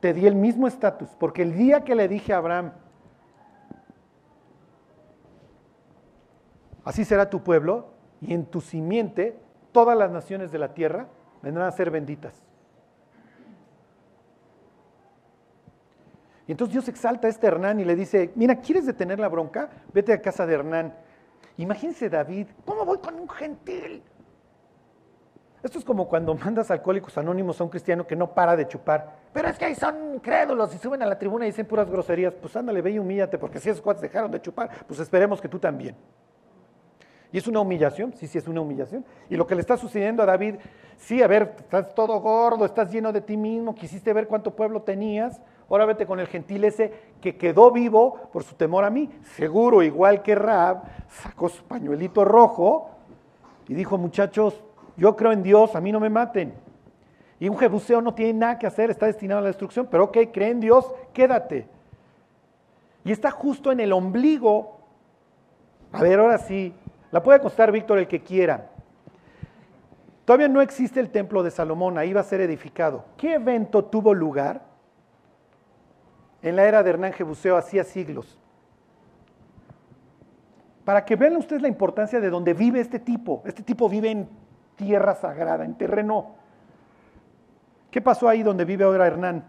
Te 0.00 0.12
di 0.12 0.26
el 0.26 0.34
mismo 0.34 0.66
estatus, 0.66 1.08
porque 1.18 1.40
el 1.40 1.56
día 1.56 1.80
que 1.80 1.94
le 1.94 2.06
dije 2.06 2.34
a 2.34 2.36
Abraham, 2.36 2.72
Así 6.84 7.06
será 7.06 7.30
tu 7.30 7.42
pueblo 7.42 7.86
y 8.20 8.34
en 8.34 8.44
tu 8.44 8.60
simiente 8.60 9.40
todas 9.72 9.96
las 9.96 10.10
naciones 10.10 10.52
de 10.52 10.58
la 10.58 10.74
tierra 10.74 11.08
vendrán 11.40 11.66
a 11.66 11.72
ser 11.72 11.90
benditas. 11.90 12.45
Y 16.46 16.52
entonces 16.52 16.72
Dios 16.72 16.88
exalta 16.88 17.26
a 17.26 17.30
este 17.30 17.46
Hernán 17.46 17.80
y 17.80 17.84
le 17.84 17.96
dice, 17.96 18.30
mira, 18.34 18.56
¿quieres 18.56 18.86
detener 18.86 19.18
la 19.18 19.28
bronca? 19.28 19.68
Vete 19.92 20.12
a 20.12 20.20
casa 20.20 20.46
de 20.46 20.54
Hernán. 20.54 20.94
Imagínense 21.56 22.08
David, 22.08 22.48
¿cómo 22.64 22.84
voy 22.84 22.98
con 22.98 23.18
un 23.18 23.28
gentil? 23.28 24.02
Esto 25.62 25.78
es 25.80 25.84
como 25.84 26.06
cuando 26.06 26.34
mandas 26.34 26.70
alcohólicos 26.70 27.18
anónimos 27.18 27.60
a 27.60 27.64
un 27.64 27.70
cristiano 27.70 28.06
que 28.06 28.14
no 28.14 28.32
para 28.32 28.54
de 28.54 28.68
chupar. 28.68 29.16
Pero 29.32 29.48
es 29.48 29.58
que 29.58 29.64
ahí 29.64 29.74
son 29.74 30.20
crédulos 30.20 30.72
y 30.72 30.78
suben 30.78 31.02
a 31.02 31.06
la 31.06 31.18
tribuna 31.18 31.44
y 31.44 31.48
dicen 31.48 31.66
puras 31.66 31.90
groserías. 31.90 32.34
Pues 32.34 32.54
ándale, 32.54 32.80
ve 32.82 32.92
y 32.92 32.98
humíllate, 33.00 33.36
porque 33.36 33.58
si 33.58 33.70
esos 33.70 33.82
cuates 33.82 34.02
dejaron 34.02 34.30
de 34.30 34.40
chupar, 34.40 34.70
pues 34.86 35.00
esperemos 35.00 35.40
que 35.40 35.48
tú 35.48 35.58
también. 35.58 35.96
Y 37.32 37.38
es 37.38 37.48
una 37.48 37.60
humillación, 37.60 38.12
sí, 38.12 38.28
sí 38.28 38.38
es 38.38 38.46
una 38.46 38.60
humillación. 38.60 39.04
Y 39.28 39.36
lo 39.36 39.46
que 39.46 39.56
le 39.56 39.60
está 39.60 39.76
sucediendo 39.76 40.22
a 40.22 40.26
David, 40.26 40.54
sí, 40.96 41.20
a 41.20 41.26
ver, 41.26 41.54
estás 41.58 41.94
todo 41.94 42.20
gordo, 42.20 42.64
estás 42.64 42.92
lleno 42.92 43.12
de 43.12 43.20
ti 43.20 43.36
mismo, 43.36 43.74
quisiste 43.74 44.12
ver 44.12 44.28
cuánto 44.28 44.54
pueblo 44.54 44.82
tenías, 44.82 45.40
ahora 45.68 45.86
vete 45.86 46.06
con 46.06 46.20
el 46.20 46.26
gentil 46.26 46.64
ese 46.64 46.92
que 47.20 47.36
quedó 47.36 47.70
vivo 47.70 48.28
por 48.32 48.44
su 48.44 48.54
temor 48.54 48.84
a 48.84 48.90
mí. 48.90 49.10
Seguro, 49.34 49.82
igual 49.82 50.22
que 50.22 50.34
Rab, 50.34 50.82
sacó 51.08 51.48
su 51.48 51.64
pañuelito 51.64 52.24
rojo 52.24 52.90
y 53.68 53.74
dijo, 53.74 53.98
muchachos, 53.98 54.62
yo 54.96 55.16
creo 55.16 55.32
en 55.32 55.42
Dios, 55.42 55.74
a 55.74 55.80
mí 55.80 55.92
no 55.92 56.00
me 56.00 56.10
maten. 56.10 56.54
Y 57.38 57.48
un 57.48 57.58
jebuseo 57.58 58.00
no 58.00 58.14
tiene 58.14 58.32
nada 58.32 58.58
que 58.58 58.66
hacer, 58.66 58.90
está 58.90 59.06
destinado 59.06 59.40
a 59.40 59.42
la 59.42 59.48
destrucción, 59.48 59.88
pero 59.90 60.04
ok, 60.04 60.18
cree 60.32 60.50
en 60.50 60.60
Dios, 60.60 60.94
quédate. 61.12 61.66
Y 63.04 63.12
está 63.12 63.30
justo 63.30 63.70
en 63.70 63.80
el 63.80 63.92
ombligo. 63.92 64.78
A 65.92 66.02
ver, 66.02 66.18
ahora 66.18 66.38
sí, 66.38 66.74
la 67.10 67.22
puede 67.22 67.40
costar 67.40 67.70
Víctor 67.72 67.98
el 67.98 68.08
que 68.08 68.22
quiera. 68.22 68.70
Todavía 70.24 70.48
no 70.48 70.60
existe 70.60 70.98
el 70.98 71.10
templo 71.10 71.42
de 71.42 71.50
Salomón, 71.50 71.98
ahí 71.98 72.12
va 72.12 72.20
a 72.20 72.24
ser 72.24 72.40
edificado. 72.40 73.04
¿Qué 73.16 73.34
evento 73.34 73.84
tuvo 73.84 74.12
lugar 74.12 74.65
en 76.42 76.56
la 76.56 76.64
era 76.64 76.82
de 76.82 76.90
Hernán 76.90 77.12
Jebuseo 77.12 77.56
hacía 77.56 77.84
siglos? 77.84 78.38
Para 80.84 81.04
que 81.04 81.16
vean 81.16 81.36
ustedes 81.36 81.62
la 81.62 81.68
importancia 81.68 82.20
de 82.20 82.30
donde 82.30 82.54
vive 82.54 82.80
este 82.80 82.98
tipo. 82.98 83.42
Este 83.44 83.62
tipo 83.62 83.88
vive 83.88 84.10
en 84.10 84.28
tierra 84.76 85.14
sagrada, 85.14 85.64
en 85.64 85.74
terreno. 85.76 86.36
¿Qué 87.90 88.00
pasó 88.00 88.28
ahí 88.28 88.42
donde 88.42 88.64
vive 88.64 88.84
ahora 88.84 89.06
Hernán? 89.06 89.44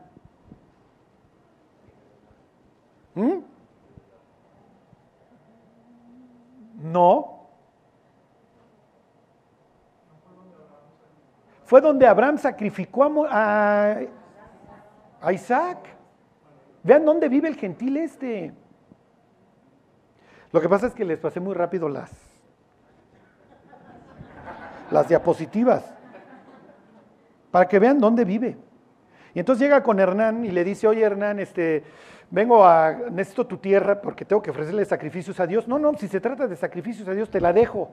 ¿Mm? 3.14 3.40
No, 6.92 7.38
fue 11.68 11.82
donde 11.82 12.08
Abraham 12.08 12.38
sacrificó 12.38 13.28
a, 13.30 13.98
Isaac. 15.34 15.97
Vean 16.88 17.04
dónde 17.04 17.28
vive 17.28 17.50
el 17.50 17.58
gentil 17.58 17.98
este. 17.98 18.54
Lo 20.54 20.62
que 20.62 20.70
pasa 20.70 20.88
es 20.88 20.94
que 20.94 21.04
les 21.04 21.20
pasé 21.20 21.42
muy 21.42 21.54
rápido 21.54 21.90
las. 21.90 22.10
las 24.90 25.10
diapositivas, 25.10 25.84
para 27.52 27.68
que 27.68 27.78
vean 27.78 28.00
dónde 28.00 28.24
vive. 28.24 28.58
Y 29.34 29.40
entonces 29.40 29.64
llega 29.64 29.84
con 29.84 30.00
Hernán 30.00 30.46
y 30.46 30.52
le 30.52 30.64
dice, 30.64 30.88
oye 30.88 31.02
Hernán, 31.02 31.40
este, 31.40 31.84
vengo 32.32 32.66
a, 32.66 32.94
necesito 33.12 33.46
tu 33.46 33.58
tierra 33.58 34.00
porque 34.00 34.24
tengo 34.24 34.42
que 34.42 34.52
ofrecerle 34.52 34.86
sacrificios 34.86 35.42
a 35.42 35.46
Dios. 35.46 35.68
No, 35.68 35.78
no, 35.78 35.94
si 35.96 36.08
se 36.08 36.22
trata 36.22 36.48
de 36.48 36.56
sacrificios 36.56 37.06
a 37.10 37.12
Dios, 37.12 37.30
te 37.30 37.42
la 37.42 37.52
dejo. 37.52 37.92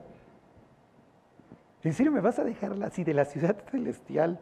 ¿En 1.83 1.91
serio 1.91 2.13
me 2.13 2.21
vas 2.21 2.39
a 2.39 2.45
dejarla 2.45 2.87
así 2.87 3.03
de 3.03 3.13
la 3.13 3.25
ciudad 3.25 3.57
celestial? 3.69 4.39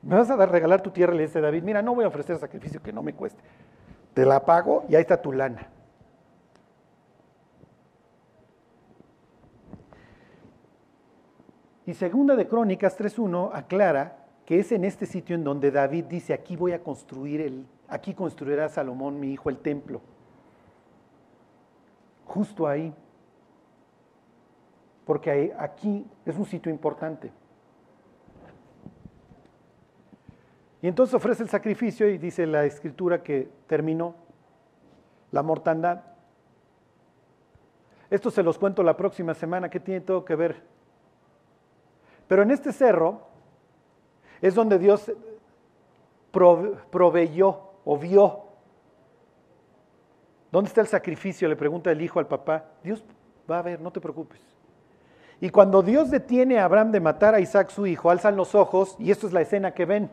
¿Me 0.00 0.16
vas 0.16 0.30
a 0.30 0.36
dar, 0.36 0.50
regalar 0.50 0.80
tu 0.80 0.90
tierra? 0.90 1.12
Le 1.12 1.24
dice 1.24 1.42
David, 1.42 1.62
mira, 1.64 1.82
no 1.82 1.94
voy 1.94 2.06
a 2.06 2.08
ofrecer 2.08 2.38
sacrificio 2.38 2.82
que 2.82 2.94
no 2.94 3.02
me 3.02 3.12
cueste. 3.12 3.42
Te 4.14 4.26
la 4.26 4.44
pago 4.44 4.84
y 4.88 4.94
ahí 4.94 5.02
está 5.02 5.20
tu 5.20 5.32
lana. 5.32 5.68
Y 11.86 11.94
segunda 11.94 12.36
de 12.36 12.46
Crónicas 12.46 12.98
3.1 12.98 13.50
aclara 13.52 14.20
que 14.50 14.58
es 14.58 14.72
en 14.72 14.84
este 14.84 15.06
sitio 15.06 15.36
en 15.36 15.44
donde 15.44 15.70
David 15.70 16.06
dice, 16.06 16.32
aquí 16.32 16.56
voy 16.56 16.72
a 16.72 16.82
construir 16.82 17.40
el, 17.40 17.66
aquí 17.88 18.14
construirá 18.14 18.68
Salomón, 18.68 19.20
mi 19.20 19.32
hijo, 19.32 19.48
el 19.48 19.58
templo. 19.58 20.00
Justo 22.24 22.66
ahí. 22.66 22.92
Porque 25.04 25.54
aquí 25.56 26.04
es 26.26 26.36
un 26.36 26.46
sitio 26.46 26.72
importante. 26.72 27.30
Y 30.82 30.88
entonces 30.88 31.14
ofrece 31.14 31.42
el 31.42 31.48
sacrificio 31.48 32.08
y 32.08 32.18
dice 32.18 32.46
la 32.46 32.64
escritura 32.64 33.22
que 33.22 33.48
terminó 33.66 34.14
la 35.30 35.42
mortandad. 35.42 36.02
Esto 38.08 38.30
se 38.30 38.42
los 38.42 38.58
cuento 38.58 38.82
la 38.82 38.96
próxima 38.96 39.34
semana, 39.34 39.68
¿qué 39.68 39.78
tiene 39.78 40.00
todo 40.00 40.24
que 40.24 40.34
ver? 40.34 40.62
Pero 42.26 42.42
en 42.42 42.50
este 42.50 42.72
cerro 42.72 43.22
es 44.40 44.54
donde 44.54 44.78
Dios 44.78 45.12
proveyó 46.30 47.60
o 47.84 47.98
vio. 47.98 48.44
¿Dónde 50.50 50.68
está 50.68 50.80
el 50.80 50.86
sacrificio? 50.86 51.48
Le 51.48 51.56
pregunta 51.56 51.92
el 51.92 52.00
hijo 52.00 52.18
al 52.18 52.26
papá. 52.26 52.64
Dios 52.82 53.04
va 53.48 53.58
a 53.58 53.62
ver, 53.62 53.80
no 53.80 53.92
te 53.92 54.00
preocupes. 54.00 54.40
Y 55.40 55.50
cuando 55.50 55.82
Dios 55.82 56.10
detiene 56.10 56.58
a 56.58 56.64
Abraham 56.64 56.92
de 56.92 57.00
matar 57.00 57.34
a 57.34 57.40
Isaac 57.40 57.70
su 57.70 57.86
hijo, 57.86 58.10
alzan 58.10 58.36
los 58.36 58.54
ojos 58.54 58.96
y 58.98 59.10
esto 59.10 59.26
es 59.26 59.32
la 59.32 59.40
escena 59.40 59.72
que 59.72 59.84
ven. 59.84 60.10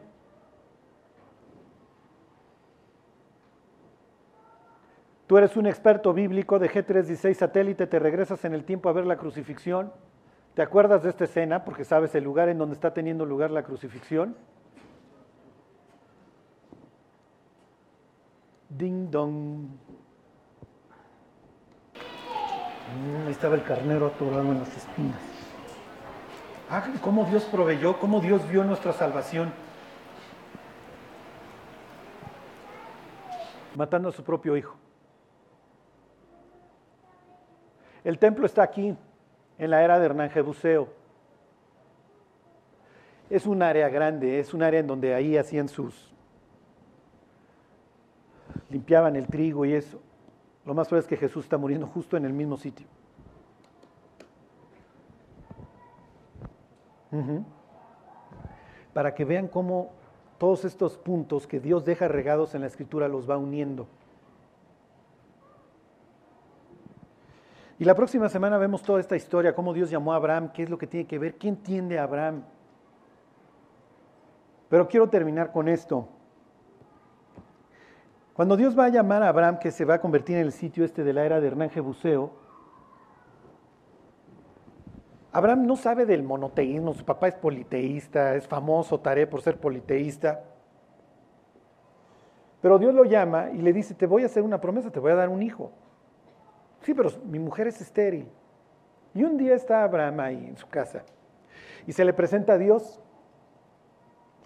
Tú 5.28 5.38
eres 5.38 5.58
un 5.58 5.68
experto 5.68 6.14
bíblico 6.14 6.58
de 6.58 6.70
G316 6.70 7.34
satélite, 7.34 7.86
te 7.86 8.00
regresas 8.00 8.46
en 8.46 8.54
el 8.54 8.64
tiempo 8.64 8.88
a 8.88 8.94
ver 8.94 9.06
la 9.06 9.18
crucifixión. 9.18 9.92
¿Te 10.54 10.62
acuerdas 10.62 11.04
de 11.04 11.10
esta 11.10 11.26
escena? 11.26 11.66
Porque 11.66 11.84
sabes 11.84 12.16
el 12.16 12.24
lugar 12.24 12.48
en 12.48 12.58
donde 12.58 12.76
está 12.76 12.94
teniendo 12.94 13.26
lugar 13.26 13.52
la 13.52 13.62
crucifixión. 13.62 14.38
Ding 18.70 19.12
dong. 19.12 19.68
Mm, 22.96 23.28
ahí 23.28 23.32
estaba 23.32 23.56
el 23.56 23.64
carnero 23.64 24.08
atorado 24.08 24.44
en 24.44 24.60
las 24.60 24.78
espinas. 24.78 25.20
Ah, 26.70 26.86
cómo 27.02 27.26
Dios 27.26 27.44
proveyó, 27.46 28.00
cómo 28.00 28.22
Dios 28.22 28.48
vio 28.50 28.64
nuestra 28.64 28.94
salvación. 28.94 29.52
Matando 33.76 34.08
a 34.08 34.12
su 34.14 34.24
propio 34.24 34.56
hijo. 34.56 34.87
El 38.08 38.20
templo 38.20 38.46
está 38.46 38.64
aquí, 38.64 38.96
en 39.58 39.70
la 39.70 39.84
era 39.84 40.00
de 40.00 40.06
Hernán 40.06 40.30
Jebuseo. 40.30 40.88
Es 43.30 43.46
un 43.46 43.62
área 43.62 43.90
grande, 43.90 44.40
es 44.40 44.54
un 44.54 44.64
área 44.64 44.80
en 44.80 44.88
donde 44.88 45.14
ahí 45.14 45.36
hacían 45.36 45.68
sus, 45.68 46.10
limpiaban 48.70 49.18
el 49.18 49.28
trigo 49.28 49.66
y 49.66 49.74
eso. 49.74 50.00
Lo 50.66 50.74
más 50.74 50.88
probable 50.88 51.02
es 51.04 51.10
que 51.10 51.18
Jesús 51.18 51.44
está 51.44 51.58
muriendo 51.58 51.86
justo 51.86 52.16
en 52.16 52.24
el 52.24 52.32
mismo 52.32 52.56
sitio. 52.56 52.88
Para 58.94 59.14
que 59.16 59.26
vean 59.26 59.50
cómo 59.50 59.92
todos 60.38 60.64
estos 60.64 60.98
puntos 60.98 61.46
que 61.46 61.60
Dios 61.60 61.84
deja 61.84 62.08
regados 62.08 62.56
en 62.56 62.62
la 62.62 62.68
escritura 62.68 63.10
los 63.10 63.30
va 63.30 63.36
uniendo. 63.36 63.86
Y 67.80 67.86
la 67.86 67.94
próxima 67.94 68.28
semana 68.28 68.58
vemos 68.58 68.82
toda 68.82 69.00
esta 69.00 69.16
historia, 69.16 69.54
cómo 69.54 69.74
Dios 69.74 69.90
llamó 69.90 70.14
a 70.14 70.16
Abraham, 70.16 70.52
qué 70.52 70.64
es 70.64 70.70
lo 70.70 70.78
que 70.78 70.88
tiene 70.88 71.06
que 71.06 71.20
ver, 71.20 71.36
quién 71.36 71.56
entiende 71.56 72.00
a 72.00 72.04
Abraham. 72.04 72.44
Pero 74.70 74.88
quiero 74.88 75.08
terminar 75.10 75.52
con 75.52 75.68
esto. 75.68 76.08
Cuando 78.34 78.58
Dios 78.58 78.78
va 78.78 78.86
a 78.86 78.90
llamar 78.90 79.22
a 79.22 79.30
Abraham, 79.30 79.60
que 79.60 79.72
se 79.72 79.86
va 79.86 79.96
a 79.96 80.02
convertir 80.02 80.38
en 80.38 80.44
el 80.44 80.52
sitio 80.52 80.84
este 80.84 81.04
de 81.04 81.14
la 81.14 81.24
era 81.24 81.40
de 81.40 81.48
Hernán 81.48 81.70
Jebuseo, 81.70 82.32
Abraham 85.32 85.68
no 85.68 85.76
sabe 85.76 86.08
del 86.08 86.24
monoteísmo, 86.24 86.96
su 86.96 87.06
papá 87.06 87.28
es 87.28 87.36
politeísta, 87.36 88.36
es 88.36 88.48
famoso 88.48 89.00
Taré 89.00 89.28
por 89.28 89.42
ser 89.42 89.60
politeísta. 89.60 90.44
Pero 92.60 92.80
Dios 92.80 92.96
lo 92.96 93.06
llama 93.06 93.52
y 93.52 93.62
le 93.62 93.72
dice, 93.72 93.94
te 93.94 94.08
voy 94.08 94.24
a 94.24 94.26
hacer 94.26 94.42
una 94.42 94.60
promesa, 94.60 94.90
te 94.90 95.00
voy 95.00 95.12
a 95.12 95.16
dar 95.16 95.30
un 95.30 95.44
hijo. 95.44 95.72
Sí, 96.82 96.94
pero 96.94 97.10
mi 97.26 97.40
mujer 97.40 97.68
es 97.68 97.82
estéril. 97.82 98.28
Y 99.14 99.24
un 99.24 99.38
día 99.38 99.56
está 99.56 99.84
Abraham 99.84 100.20
ahí 100.20 100.46
en 100.48 100.58
su 100.58 100.68
casa 100.68 101.04
y 101.88 101.94
se 101.94 102.06
le 102.06 102.14
presenta 102.14 102.54
a 102.54 102.58
Dios. 102.58 103.00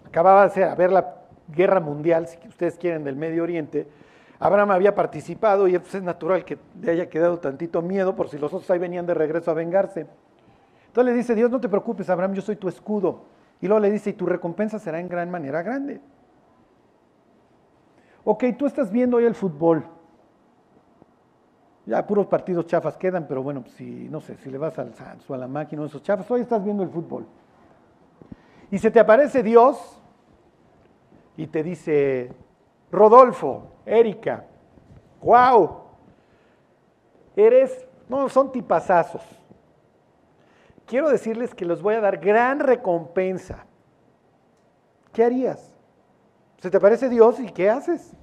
Acababa 0.06 0.48
de 0.48 0.64
haber 0.64 0.92
la 0.92 1.16
guerra 1.48 1.80
mundial, 1.80 2.26
si 2.28 2.38
ustedes 2.48 2.78
quieren, 2.78 3.04
del 3.04 3.16
Medio 3.16 3.42
Oriente. 3.42 3.86
Abraham 4.38 4.70
había 4.70 4.94
participado 4.94 5.68
y 5.68 5.74
es 5.74 6.02
natural 6.02 6.44
que 6.44 6.58
le 6.80 6.92
haya 6.92 7.08
quedado 7.08 7.38
tantito 7.38 7.82
miedo 7.82 8.16
por 8.16 8.28
si 8.28 8.38
los 8.38 8.52
otros 8.52 8.70
ahí 8.70 8.78
venían 8.78 9.06
de 9.06 9.14
regreso 9.14 9.50
a 9.50 9.54
vengarse. 9.54 10.06
Entonces 10.86 11.12
le 11.12 11.16
dice, 11.16 11.34
Dios, 11.34 11.50
no 11.50 11.60
te 11.60 11.68
preocupes, 11.68 12.08
Abraham, 12.10 12.34
yo 12.34 12.42
soy 12.42 12.56
tu 12.56 12.68
escudo. 12.68 13.24
Y 13.60 13.66
luego 13.66 13.80
le 13.80 13.90
dice, 13.90 14.10
y 14.10 14.12
tu 14.14 14.26
recompensa 14.26 14.78
será 14.78 15.00
en 15.00 15.08
gran 15.08 15.30
manera 15.30 15.62
grande. 15.62 16.00
Ok, 18.24 18.44
tú 18.58 18.66
estás 18.66 18.90
viendo 18.90 19.16
hoy 19.16 19.24
el 19.24 19.34
fútbol. 19.34 19.84
Ya 21.84 22.06
puros 22.06 22.26
partidos 22.26 22.66
chafas 22.66 22.96
quedan, 22.96 23.26
pero 23.26 23.42
bueno, 23.42 23.62
pues 23.62 23.74
si 23.74 24.08
no 24.08 24.20
sé, 24.20 24.36
si 24.36 24.50
le 24.50 24.58
vas 24.58 24.78
al 24.78 24.94
Santos 24.94 25.28
o 25.28 25.34
a 25.34 25.38
la 25.38 25.48
máquina 25.48 25.82
o 25.82 25.86
esos 25.86 26.02
chafas, 26.02 26.30
hoy 26.30 26.42
estás 26.42 26.62
viendo 26.64 26.82
el 26.82 26.90
fútbol. 26.90 27.26
Y 28.70 28.78
se 28.78 28.90
te 28.90 29.00
aparece 29.00 29.42
Dios 29.42 30.00
y 31.36 31.46
te 31.48 31.62
dice, 31.62 32.32
Rodolfo, 32.90 33.72
Erika, 33.84 34.44
wow, 35.22 35.82
eres, 37.34 37.86
no, 38.08 38.28
son 38.28 38.52
tipazazos. 38.52 39.22
Quiero 40.86 41.08
decirles 41.08 41.54
que 41.54 41.64
les 41.64 41.82
voy 41.82 41.94
a 41.94 42.00
dar 42.00 42.18
gran 42.18 42.60
recompensa. 42.60 43.66
¿Qué 45.12 45.24
harías? 45.24 45.72
Se 46.58 46.70
te 46.70 46.76
aparece 46.76 47.08
Dios 47.08 47.40
y 47.40 47.46
¿qué 47.46 47.68
haces? 47.68 48.14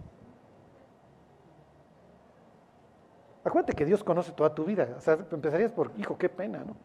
Acuérdate 3.43 3.73
que 3.73 3.85
Dios 3.85 4.03
conoce 4.03 4.31
toda 4.31 4.53
tu 4.53 4.65
vida. 4.65 4.95
O 4.97 5.01
sea, 5.01 5.17
empezarías 5.31 5.71
por, 5.71 5.91
hijo, 5.97 6.17
qué 6.17 6.29
pena, 6.29 6.63
¿no? 6.65 6.75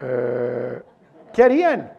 Eh, 0.00 0.82
¿Qué 1.32 1.42
harían? 1.42 1.92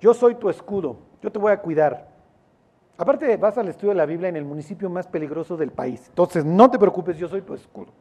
Yo 0.00 0.14
soy 0.14 0.34
tu 0.34 0.48
escudo, 0.48 0.98
yo 1.22 1.32
te 1.32 1.38
voy 1.38 1.52
a 1.52 1.60
cuidar. 1.60 2.08
Aparte, 2.96 3.36
vas 3.36 3.56
al 3.58 3.68
estudio 3.68 3.90
de 3.90 3.96
la 3.96 4.06
Biblia 4.06 4.28
en 4.28 4.36
el 4.36 4.44
municipio 4.44 4.90
más 4.90 5.06
peligroso 5.06 5.56
del 5.56 5.70
país. 5.70 6.08
Entonces, 6.08 6.44
no 6.44 6.70
te 6.70 6.78
preocupes, 6.78 7.16
yo 7.16 7.28
soy 7.28 7.42
tu 7.42 7.54
escudo. 7.54 7.92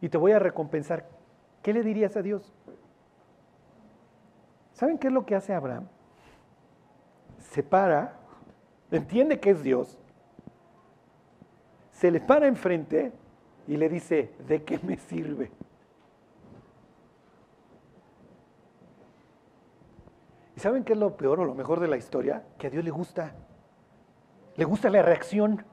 Y 0.00 0.08
te 0.08 0.18
voy 0.18 0.32
a 0.32 0.38
recompensar. 0.38 1.06
¿Qué 1.62 1.72
le 1.72 1.82
dirías 1.82 2.16
a 2.16 2.22
Dios? 2.22 2.54
¿Saben 4.72 4.98
qué 4.98 5.08
es 5.08 5.12
lo 5.12 5.26
que 5.26 5.34
hace 5.34 5.52
Abraham? 5.54 5.88
Se 7.38 7.62
para 7.62 8.17
entiende 8.96 9.38
que 9.38 9.50
es 9.50 9.62
Dios, 9.62 9.98
se 11.92 12.10
le 12.10 12.20
para 12.20 12.46
enfrente 12.46 13.12
y 13.66 13.76
le 13.76 13.88
dice, 13.88 14.32
¿de 14.46 14.62
qué 14.62 14.78
me 14.82 14.96
sirve? 14.96 15.50
¿Y 20.56 20.60
saben 20.60 20.84
qué 20.84 20.94
es 20.94 20.98
lo 20.98 21.16
peor 21.16 21.40
o 21.40 21.44
lo 21.44 21.54
mejor 21.54 21.78
de 21.80 21.88
la 21.88 21.96
historia? 21.96 22.42
Que 22.58 22.68
a 22.68 22.70
Dios 22.70 22.82
le 22.84 22.90
gusta. 22.90 23.32
Le 24.56 24.64
gusta 24.64 24.90
la 24.90 25.02
reacción. 25.02 25.64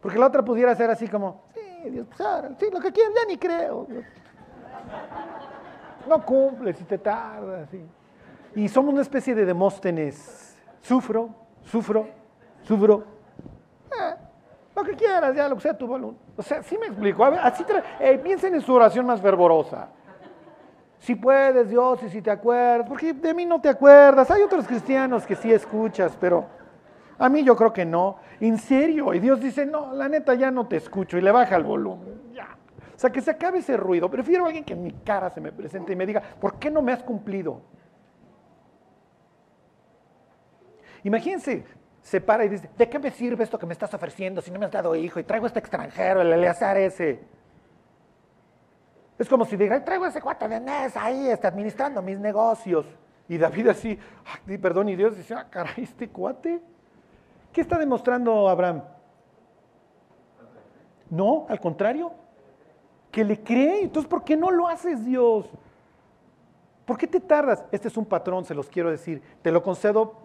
Porque 0.00 0.18
la 0.18 0.26
otra 0.26 0.44
pudiera 0.44 0.74
ser 0.76 0.90
así 0.90 1.08
como, 1.08 1.44
sí, 1.54 1.90
Dios, 1.90 2.06
pues 2.16 2.28
sí, 2.58 2.66
lo 2.72 2.80
que 2.80 2.92
quieras, 2.92 3.14
ya 3.14 3.26
ni 3.26 3.38
creo. 3.38 3.86
No 6.08 6.24
cumple 6.24 6.72
si 6.74 6.84
te 6.84 6.98
tardas. 6.98 7.68
Y 8.54 8.68
somos 8.68 8.92
una 8.92 9.02
especie 9.02 9.34
de 9.34 9.44
Demóstenes 9.44 10.53
Sufro, 10.84 11.30
sufro, 11.62 12.06
sufro. 12.62 13.04
Eh, 13.90 14.14
lo 14.76 14.84
que 14.84 14.92
quieras, 14.92 15.34
ya 15.34 15.48
lo 15.48 15.54
que 15.54 15.62
sea 15.62 15.78
tu 15.78 15.86
voluntad. 15.86 16.20
O 16.36 16.42
sea, 16.42 16.62
sí 16.62 16.76
me 16.76 16.88
explico. 16.88 17.24
A 17.24 17.54
eh, 18.00 18.18
piensen 18.18 18.54
en 18.54 18.60
su 18.60 18.74
oración 18.74 19.06
más 19.06 19.18
fervorosa. 19.22 19.88
Si 20.98 21.14
puedes, 21.14 21.70
Dios, 21.70 22.02
y 22.02 22.10
si 22.10 22.20
te 22.20 22.30
acuerdas, 22.30 22.86
porque 22.86 23.14
de 23.14 23.32
mí 23.32 23.46
no 23.46 23.62
te 23.62 23.70
acuerdas. 23.70 24.30
Hay 24.30 24.42
otros 24.42 24.66
cristianos 24.66 25.24
que 25.24 25.36
sí 25.36 25.50
escuchas, 25.50 26.18
pero 26.20 26.44
a 27.18 27.30
mí 27.30 27.42
yo 27.42 27.56
creo 27.56 27.72
que 27.72 27.86
no. 27.86 28.18
En 28.38 28.58
serio. 28.58 29.14
Y 29.14 29.20
Dios 29.20 29.40
dice, 29.40 29.64
no, 29.64 29.94
la 29.94 30.06
neta 30.06 30.34
ya 30.34 30.50
no 30.50 30.66
te 30.66 30.76
escucho 30.76 31.16
y 31.16 31.22
le 31.22 31.32
baja 31.32 31.56
el 31.56 31.64
volumen. 31.64 32.32
Ya. 32.34 32.58
O 32.94 32.98
sea, 32.98 33.08
que 33.08 33.22
se 33.22 33.30
acabe 33.30 33.60
ese 33.60 33.78
ruido. 33.78 34.10
Prefiero 34.10 34.44
a 34.44 34.48
alguien 34.48 34.64
que 34.64 34.74
en 34.74 34.82
mi 34.82 34.92
cara 34.92 35.30
se 35.30 35.40
me 35.40 35.50
presente 35.50 35.94
y 35.94 35.96
me 35.96 36.04
diga, 36.04 36.22
¿por 36.38 36.58
qué 36.58 36.70
no 36.70 36.82
me 36.82 36.92
has 36.92 37.02
cumplido? 37.02 37.62
Imagínense, 41.04 41.64
se 42.02 42.20
para 42.20 42.44
y 42.44 42.48
dice, 42.48 42.68
¿de 42.76 42.88
qué 42.88 42.98
me 42.98 43.10
sirve 43.10 43.44
esto 43.44 43.58
que 43.58 43.66
me 43.66 43.72
estás 43.72 43.94
ofreciendo 43.94 44.42
si 44.42 44.50
no 44.50 44.58
me 44.58 44.66
has 44.66 44.72
dado 44.72 44.96
hijo? 44.96 45.20
Y 45.20 45.24
traigo 45.24 45.46
a 45.46 45.48
este 45.48 45.60
extranjero, 45.60 46.22
el 46.22 46.32
Eleazar 46.32 46.76
ese. 46.76 47.20
Es 49.18 49.28
como 49.28 49.44
si 49.44 49.56
diga, 49.56 49.82
traigo 49.84 50.06
ese 50.06 50.20
cuate 50.20 50.48
de 50.48 50.60
Nes 50.60 50.96
ahí, 50.96 51.28
está 51.28 51.48
administrando 51.48 52.02
mis 52.02 52.18
negocios. 52.18 52.84
Y 53.28 53.38
David 53.38 53.68
así, 53.68 53.98
perdón, 54.60 54.88
y 54.88 54.96
Dios 54.96 55.16
dice, 55.16 55.34
ah, 55.34 55.46
caray, 55.48 55.84
este 55.84 56.08
cuate. 56.08 56.60
¿Qué 57.52 57.60
está 57.60 57.78
demostrando 57.78 58.48
Abraham? 58.48 58.82
No, 61.08 61.46
al 61.48 61.60
contrario, 61.60 62.12
que 63.10 63.24
le 63.24 63.40
cree. 63.42 63.82
Entonces, 63.82 64.10
¿por 64.10 64.24
qué 64.24 64.36
no 64.36 64.50
lo 64.50 64.68
haces, 64.68 65.04
Dios? 65.04 65.48
¿Por 66.84 66.98
qué 66.98 67.06
te 67.06 67.20
tardas? 67.20 67.64
Este 67.70 67.88
es 67.88 67.96
un 67.96 68.04
patrón, 68.04 68.44
se 68.44 68.54
los 68.54 68.68
quiero 68.68 68.90
decir. 68.90 69.22
Te 69.40 69.52
lo 69.52 69.62
concedo 69.62 70.23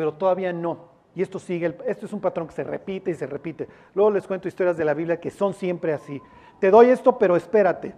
pero 0.00 0.14
todavía 0.14 0.50
no. 0.50 0.78
Y 1.14 1.20
esto 1.20 1.38
sigue, 1.38 1.76
esto 1.84 2.06
es 2.06 2.12
un 2.14 2.22
patrón 2.22 2.46
que 2.46 2.54
se 2.54 2.64
repite 2.64 3.10
y 3.10 3.14
se 3.14 3.26
repite. 3.26 3.68
Luego 3.92 4.10
les 4.10 4.26
cuento 4.26 4.48
historias 4.48 4.78
de 4.78 4.84
la 4.86 4.94
Biblia 4.94 5.20
que 5.20 5.30
son 5.30 5.52
siempre 5.52 5.92
así. 5.92 6.22
Te 6.58 6.70
doy 6.70 6.88
esto, 6.88 7.18
pero 7.18 7.36
espérate. 7.36 7.94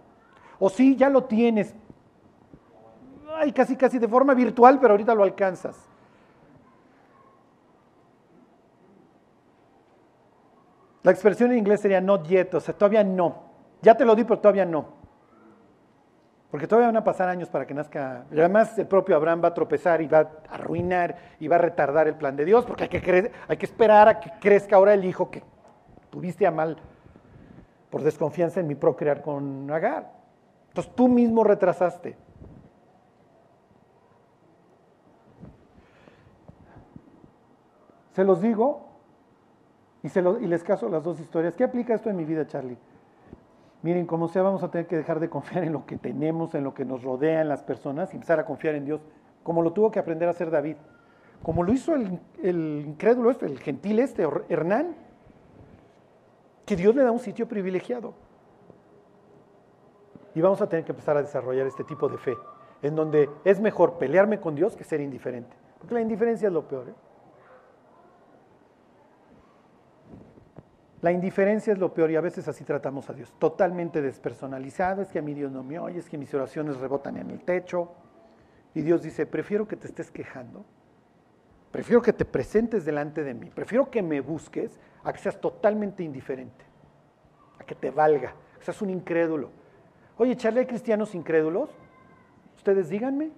O 0.58 0.68
sí, 0.68 0.96
ya 0.96 1.08
lo 1.08 1.22
tienes. 1.22 1.76
Ay, 3.36 3.52
casi, 3.52 3.76
casi 3.76 4.00
de 4.00 4.08
forma 4.08 4.34
virtual, 4.34 4.80
pero 4.80 4.94
ahorita 4.94 5.14
lo 5.14 5.22
alcanzas. 5.22 5.76
La 11.04 11.12
expresión 11.12 11.52
en 11.52 11.58
inglés 11.58 11.82
sería 11.82 12.00
not 12.00 12.26
yet, 12.26 12.52
o 12.52 12.58
sea, 12.58 12.74
todavía 12.74 13.04
no. 13.04 13.44
Ya 13.80 13.96
te 13.96 14.04
lo 14.04 14.16
di, 14.16 14.24
pero 14.24 14.40
todavía 14.40 14.64
no. 14.64 15.01
Porque 16.52 16.66
todavía 16.66 16.88
van 16.88 16.98
a 16.98 17.02
pasar 17.02 17.30
años 17.30 17.48
para 17.48 17.66
que 17.66 17.72
nazca. 17.72 18.26
Además 18.30 18.78
el 18.78 18.86
propio 18.86 19.16
Abraham 19.16 19.40
va 19.42 19.48
a 19.48 19.54
tropezar 19.54 20.02
y 20.02 20.06
va 20.06 20.18
a 20.18 20.54
arruinar 20.54 21.16
y 21.40 21.48
va 21.48 21.56
a 21.56 21.58
retardar 21.58 22.08
el 22.08 22.14
plan 22.14 22.36
de 22.36 22.44
Dios, 22.44 22.66
porque 22.66 22.84
hay 22.84 22.90
que, 22.90 23.32
hay 23.48 23.56
que 23.56 23.64
esperar 23.64 24.06
a 24.06 24.20
que 24.20 24.30
crezca 24.38 24.76
ahora 24.76 24.92
el 24.92 25.02
hijo 25.02 25.30
que 25.30 25.42
tuviste 26.10 26.46
a 26.46 26.50
mal 26.50 26.76
por 27.88 28.02
desconfianza 28.02 28.60
en 28.60 28.66
mi 28.66 28.74
procrear 28.74 29.22
con 29.22 29.70
Agar. 29.70 30.12
Entonces 30.68 30.94
tú 30.94 31.08
mismo 31.08 31.42
retrasaste. 31.42 32.18
Se 38.10 38.24
los 38.24 38.42
digo 38.42 38.90
y, 40.02 40.10
se 40.10 40.20
y 40.20 40.46
les 40.46 40.62
caso 40.62 40.90
las 40.90 41.02
dos 41.02 41.18
historias. 41.18 41.56
¿Qué 41.56 41.64
aplica 41.64 41.94
esto 41.94 42.10
en 42.10 42.16
mi 42.16 42.26
vida, 42.26 42.46
Charlie? 42.46 42.76
Miren, 43.82 44.06
como 44.06 44.28
sea, 44.28 44.42
vamos 44.42 44.62
a 44.62 44.70
tener 44.70 44.86
que 44.86 44.96
dejar 44.96 45.18
de 45.18 45.28
confiar 45.28 45.64
en 45.64 45.72
lo 45.72 45.86
que 45.86 45.96
tenemos, 45.96 46.54
en 46.54 46.62
lo 46.62 46.72
que 46.72 46.84
nos 46.84 47.02
rodea, 47.02 47.40
en 47.40 47.48
las 47.48 47.64
personas, 47.64 48.12
y 48.12 48.16
empezar 48.16 48.38
a 48.38 48.44
confiar 48.44 48.76
en 48.76 48.84
Dios, 48.84 49.00
como 49.42 49.60
lo 49.62 49.72
tuvo 49.72 49.90
que 49.90 49.98
aprender 49.98 50.28
a 50.28 50.30
hacer 50.30 50.50
David, 50.50 50.76
como 51.42 51.64
lo 51.64 51.72
hizo 51.72 51.94
el, 51.94 52.84
incrédulo 52.86 53.30
este, 53.30 53.46
el 53.46 53.58
gentil 53.58 53.98
este, 53.98 54.26
Hernán, 54.48 54.94
que 56.64 56.76
Dios 56.76 56.94
le 56.94 57.02
da 57.02 57.10
un 57.10 57.18
sitio 57.18 57.48
privilegiado. 57.48 58.14
Y 60.34 60.40
vamos 60.40 60.62
a 60.62 60.68
tener 60.68 60.84
que 60.84 60.92
empezar 60.92 61.16
a 61.16 61.22
desarrollar 61.22 61.66
este 61.66 61.82
tipo 61.82 62.08
de 62.08 62.18
fe, 62.18 62.36
en 62.82 62.94
donde 62.94 63.28
es 63.44 63.60
mejor 63.60 63.98
pelearme 63.98 64.38
con 64.38 64.54
Dios 64.54 64.76
que 64.76 64.84
ser 64.84 65.00
indiferente, 65.00 65.56
porque 65.78 65.94
la 65.94 66.00
indiferencia 66.00 66.46
es 66.46 66.54
lo 66.54 66.68
peor. 66.68 66.88
¿eh? 66.88 66.94
La 71.02 71.10
indiferencia 71.10 71.72
es 71.72 71.80
lo 71.80 71.92
peor 71.92 72.12
y 72.12 72.16
a 72.16 72.20
veces 72.20 72.46
así 72.46 72.62
tratamos 72.62 73.10
a 73.10 73.12
Dios, 73.12 73.34
totalmente 73.40 74.00
despersonalizado, 74.00 75.02
es 75.02 75.08
que 75.08 75.18
a 75.18 75.22
mí 75.22 75.34
Dios 75.34 75.50
no 75.50 75.64
me 75.64 75.76
oye, 75.80 75.98
es 75.98 76.08
que 76.08 76.16
mis 76.16 76.32
oraciones 76.32 76.76
rebotan 76.78 77.16
en 77.16 77.28
el 77.30 77.40
techo. 77.42 77.92
Y 78.72 78.82
Dios 78.82 79.02
dice, 79.02 79.26
prefiero 79.26 79.66
que 79.66 79.76
te 79.76 79.88
estés 79.88 80.12
quejando, 80.12 80.64
prefiero 81.72 82.00
que 82.00 82.12
te 82.12 82.24
presentes 82.24 82.84
delante 82.84 83.24
de 83.24 83.34
mí, 83.34 83.50
prefiero 83.50 83.90
que 83.90 84.00
me 84.00 84.20
busques 84.20 84.78
a 85.02 85.12
que 85.12 85.18
seas 85.18 85.40
totalmente 85.40 86.04
indiferente, 86.04 86.64
a 87.58 87.64
que 87.64 87.74
te 87.74 87.90
valga, 87.90 88.34
que 88.58 88.64
seas 88.64 88.80
un 88.80 88.90
incrédulo. 88.90 89.50
Oye, 90.18 90.36
Charlie, 90.36 90.60
¿hay 90.60 90.66
cristianos 90.66 91.16
incrédulos? 91.16 91.68
Ustedes 92.56 92.88
díganme. 92.88 93.32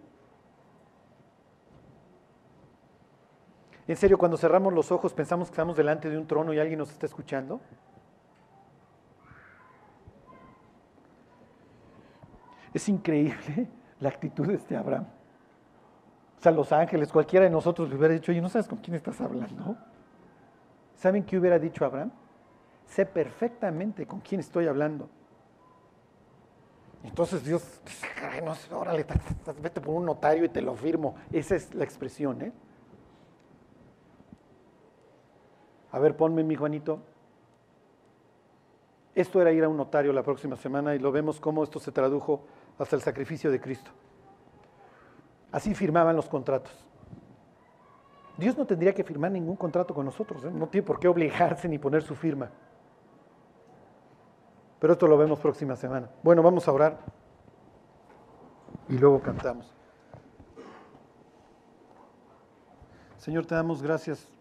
En 3.87 3.97
serio, 3.97 4.16
cuando 4.16 4.37
cerramos 4.37 4.73
los 4.73 4.90
ojos 4.90 5.12
pensamos 5.12 5.49
que 5.49 5.53
estamos 5.53 5.77
delante 5.77 6.09
de 6.09 6.16
un 6.16 6.27
trono 6.27 6.53
y 6.53 6.59
alguien 6.59 6.79
nos 6.79 6.90
está 6.90 7.07
escuchando. 7.07 7.61
Es 12.73 12.88
increíble 12.88 13.68
la 14.01 14.09
actitud 14.09 14.47
de 14.47 14.55
este 14.55 14.77
Abraham. 14.77 15.07
O 16.38 16.42
sea, 16.42 16.53
los 16.53 16.73
ángeles, 16.73 17.12
cualquiera 17.12 17.44
de 17.44 17.51
nosotros 17.51 17.88
le 17.88 17.97
hubiera 17.97 18.14
dicho, 18.14 18.33
oye, 18.33 18.40
¿no 18.40 18.49
sabes 18.49 18.66
con 18.66 18.79
quién 18.79 18.94
estás 18.97 19.20
hablando? 19.20 19.77
¿Saben 20.97 21.25
qué 21.25 21.38
hubiera 21.38 21.59
dicho 21.59 21.85
Abraham? 21.85 22.11
Sé 22.87 23.07
perfectamente 23.07 24.07
con 24.07 24.20
quién 24.20 24.40
estoy 24.40 24.66
hablando. 24.66 25.09
Entonces 27.03 27.44
Dios 27.44 27.81
dice, 27.85 28.07
no 28.42 28.55
sé, 28.55 28.75
órale, 28.75 29.07
vete 29.61 29.81
por 29.81 29.94
un 29.94 30.07
notario 30.07 30.44
y 30.44 30.49
te 30.49 30.62
lo 30.62 30.75
firmo. 30.75 31.14
Esa 31.31 31.55
es 31.57 31.75
la 31.75 31.85
expresión, 31.85 32.40
¿eh? 32.42 32.53
A 35.94 36.00
ver, 36.00 36.16
ponme 36.16 36.42
mi 36.42 36.57
Juanito. 36.57 36.98
Esto 39.14 39.40
era 39.40 39.52
ir 39.52 39.62
a 39.62 39.68
un 39.68 39.76
notario 39.76 40.12
la 40.12 40.24
próxima 40.24 40.57
semana 40.57 40.92
y 40.96 40.98
lo 40.98 41.12
vemos 41.12 41.38
cómo 41.38 41.62
esto 41.62 41.78
se 41.78 41.92
tradujo 41.92 42.44
hasta 42.80 42.96
el 42.96 43.02
sacrificio 43.02 43.48
de 43.48 43.61
Cristo. 43.61 43.92
Así 45.52 45.72
firmaban 45.72 46.16
los 46.16 46.28
contratos. 46.28 46.72
Dios 48.37 48.59
no 48.59 48.66
tendría 48.66 48.92
que 48.92 49.04
firmar 49.04 49.30
ningún 49.30 49.54
contrato 49.54 49.94
con 49.94 50.04
nosotros, 50.04 50.44
¿eh? 50.44 50.50
no 50.52 50.66
tiene 50.66 50.85
por 50.85 50.98
qué 50.98 51.07
obligarse 51.07 51.68
ni 51.68 51.78
poner 51.78 52.02
su 52.02 52.16
firma. 52.16 52.50
Pero 54.80 54.94
esto 54.94 55.07
lo 55.07 55.16
vemos 55.16 55.38
próxima 55.38 55.76
semana. 55.76 56.11
Bueno, 56.24 56.42
vamos 56.42 56.66
a 56.66 56.72
orar 56.72 56.98
y 58.88 58.98
luego 58.98 59.22
cantamos. 59.22 59.72
Señor, 63.16 63.46
te 63.46 63.54
damos 63.54 63.80
gracias 63.80 64.34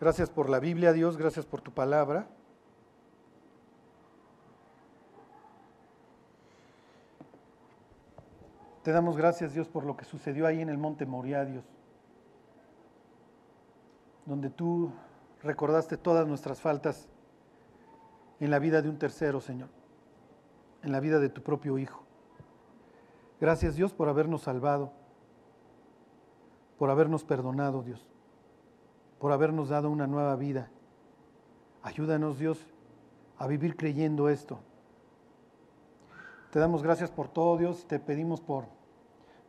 Gracias 0.00 0.30
por 0.30 0.48
la 0.48 0.60
Biblia, 0.60 0.94
Dios, 0.94 1.18
gracias 1.18 1.44
por 1.44 1.60
tu 1.60 1.72
palabra. 1.72 2.26
Te 8.82 8.92
damos 8.92 9.18
gracias, 9.18 9.52
Dios, 9.52 9.68
por 9.68 9.84
lo 9.84 9.98
que 9.98 10.06
sucedió 10.06 10.46
ahí 10.46 10.62
en 10.62 10.70
el 10.70 10.78
monte 10.78 11.04
Moria, 11.04 11.44
Dios, 11.44 11.66
donde 14.24 14.48
tú 14.48 14.90
recordaste 15.42 15.98
todas 15.98 16.26
nuestras 16.26 16.62
faltas 16.62 17.06
en 18.40 18.50
la 18.50 18.58
vida 18.58 18.80
de 18.80 18.88
un 18.88 18.98
tercero, 18.98 19.42
Señor, 19.42 19.68
en 20.82 20.92
la 20.92 21.00
vida 21.00 21.18
de 21.18 21.28
tu 21.28 21.42
propio 21.42 21.76
Hijo. 21.76 22.04
Gracias, 23.38 23.76
Dios, 23.76 23.92
por 23.92 24.08
habernos 24.08 24.42
salvado, 24.42 24.94
por 26.78 26.88
habernos 26.88 27.22
perdonado, 27.22 27.82
Dios 27.82 28.09
por 29.20 29.32
habernos 29.32 29.68
dado 29.68 29.90
una 29.90 30.06
nueva 30.06 30.34
vida. 30.34 30.70
Ayúdanos, 31.82 32.38
Dios, 32.38 32.58
a 33.38 33.46
vivir 33.46 33.76
creyendo 33.76 34.28
esto. 34.28 34.58
Te 36.50 36.58
damos 36.58 36.82
gracias 36.82 37.10
por 37.10 37.28
todo, 37.28 37.56
Dios. 37.58 37.86
Te 37.86 38.00
pedimos 38.00 38.40
por, 38.40 38.64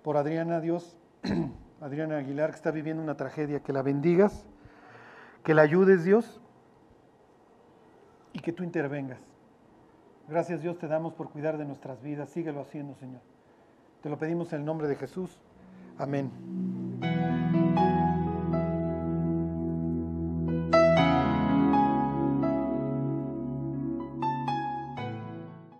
por 0.04 0.18
Adriana, 0.18 0.60
Dios, 0.60 0.98
Adriana 1.82 2.18
Aguilar, 2.18 2.52
que 2.52 2.58
está 2.58 2.72
viviendo 2.72 3.02
una 3.02 3.16
tragedia, 3.16 3.62
que 3.62 3.74
la 3.74 3.82
bendigas, 3.82 4.46
que 5.44 5.54
la 5.54 5.64
ayudes, 5.64 6.04
Dios, 6.04 6.42
y 8.34 8.40
que 8.40 8.52
tú 8.52 8.64
intervengas. 8.64 9.20
Gracias, 10.28 10.62
Dios, 10.62 10.78
te 10.78 10.88
damos 10.88 11.14
por 11.14 11.30
cuidar 11.30 11.58
de 11.58 11.66
nuestras 11.66 12.02
vidas. 12.02 12.30
Síguelo 12.30 12.62
haciendo, 12.62 12.96
Señor. 12.96 13.22
Te 14.02 14.10
lo 14.10 14.20
pedimos 14.20 14.52
en 14.54 14.60
el 14.60 14.66
nombre 14.66 14.88
de 14.88 14.96
Jesús. 14.96 15.40
Amén. 15.98 16.81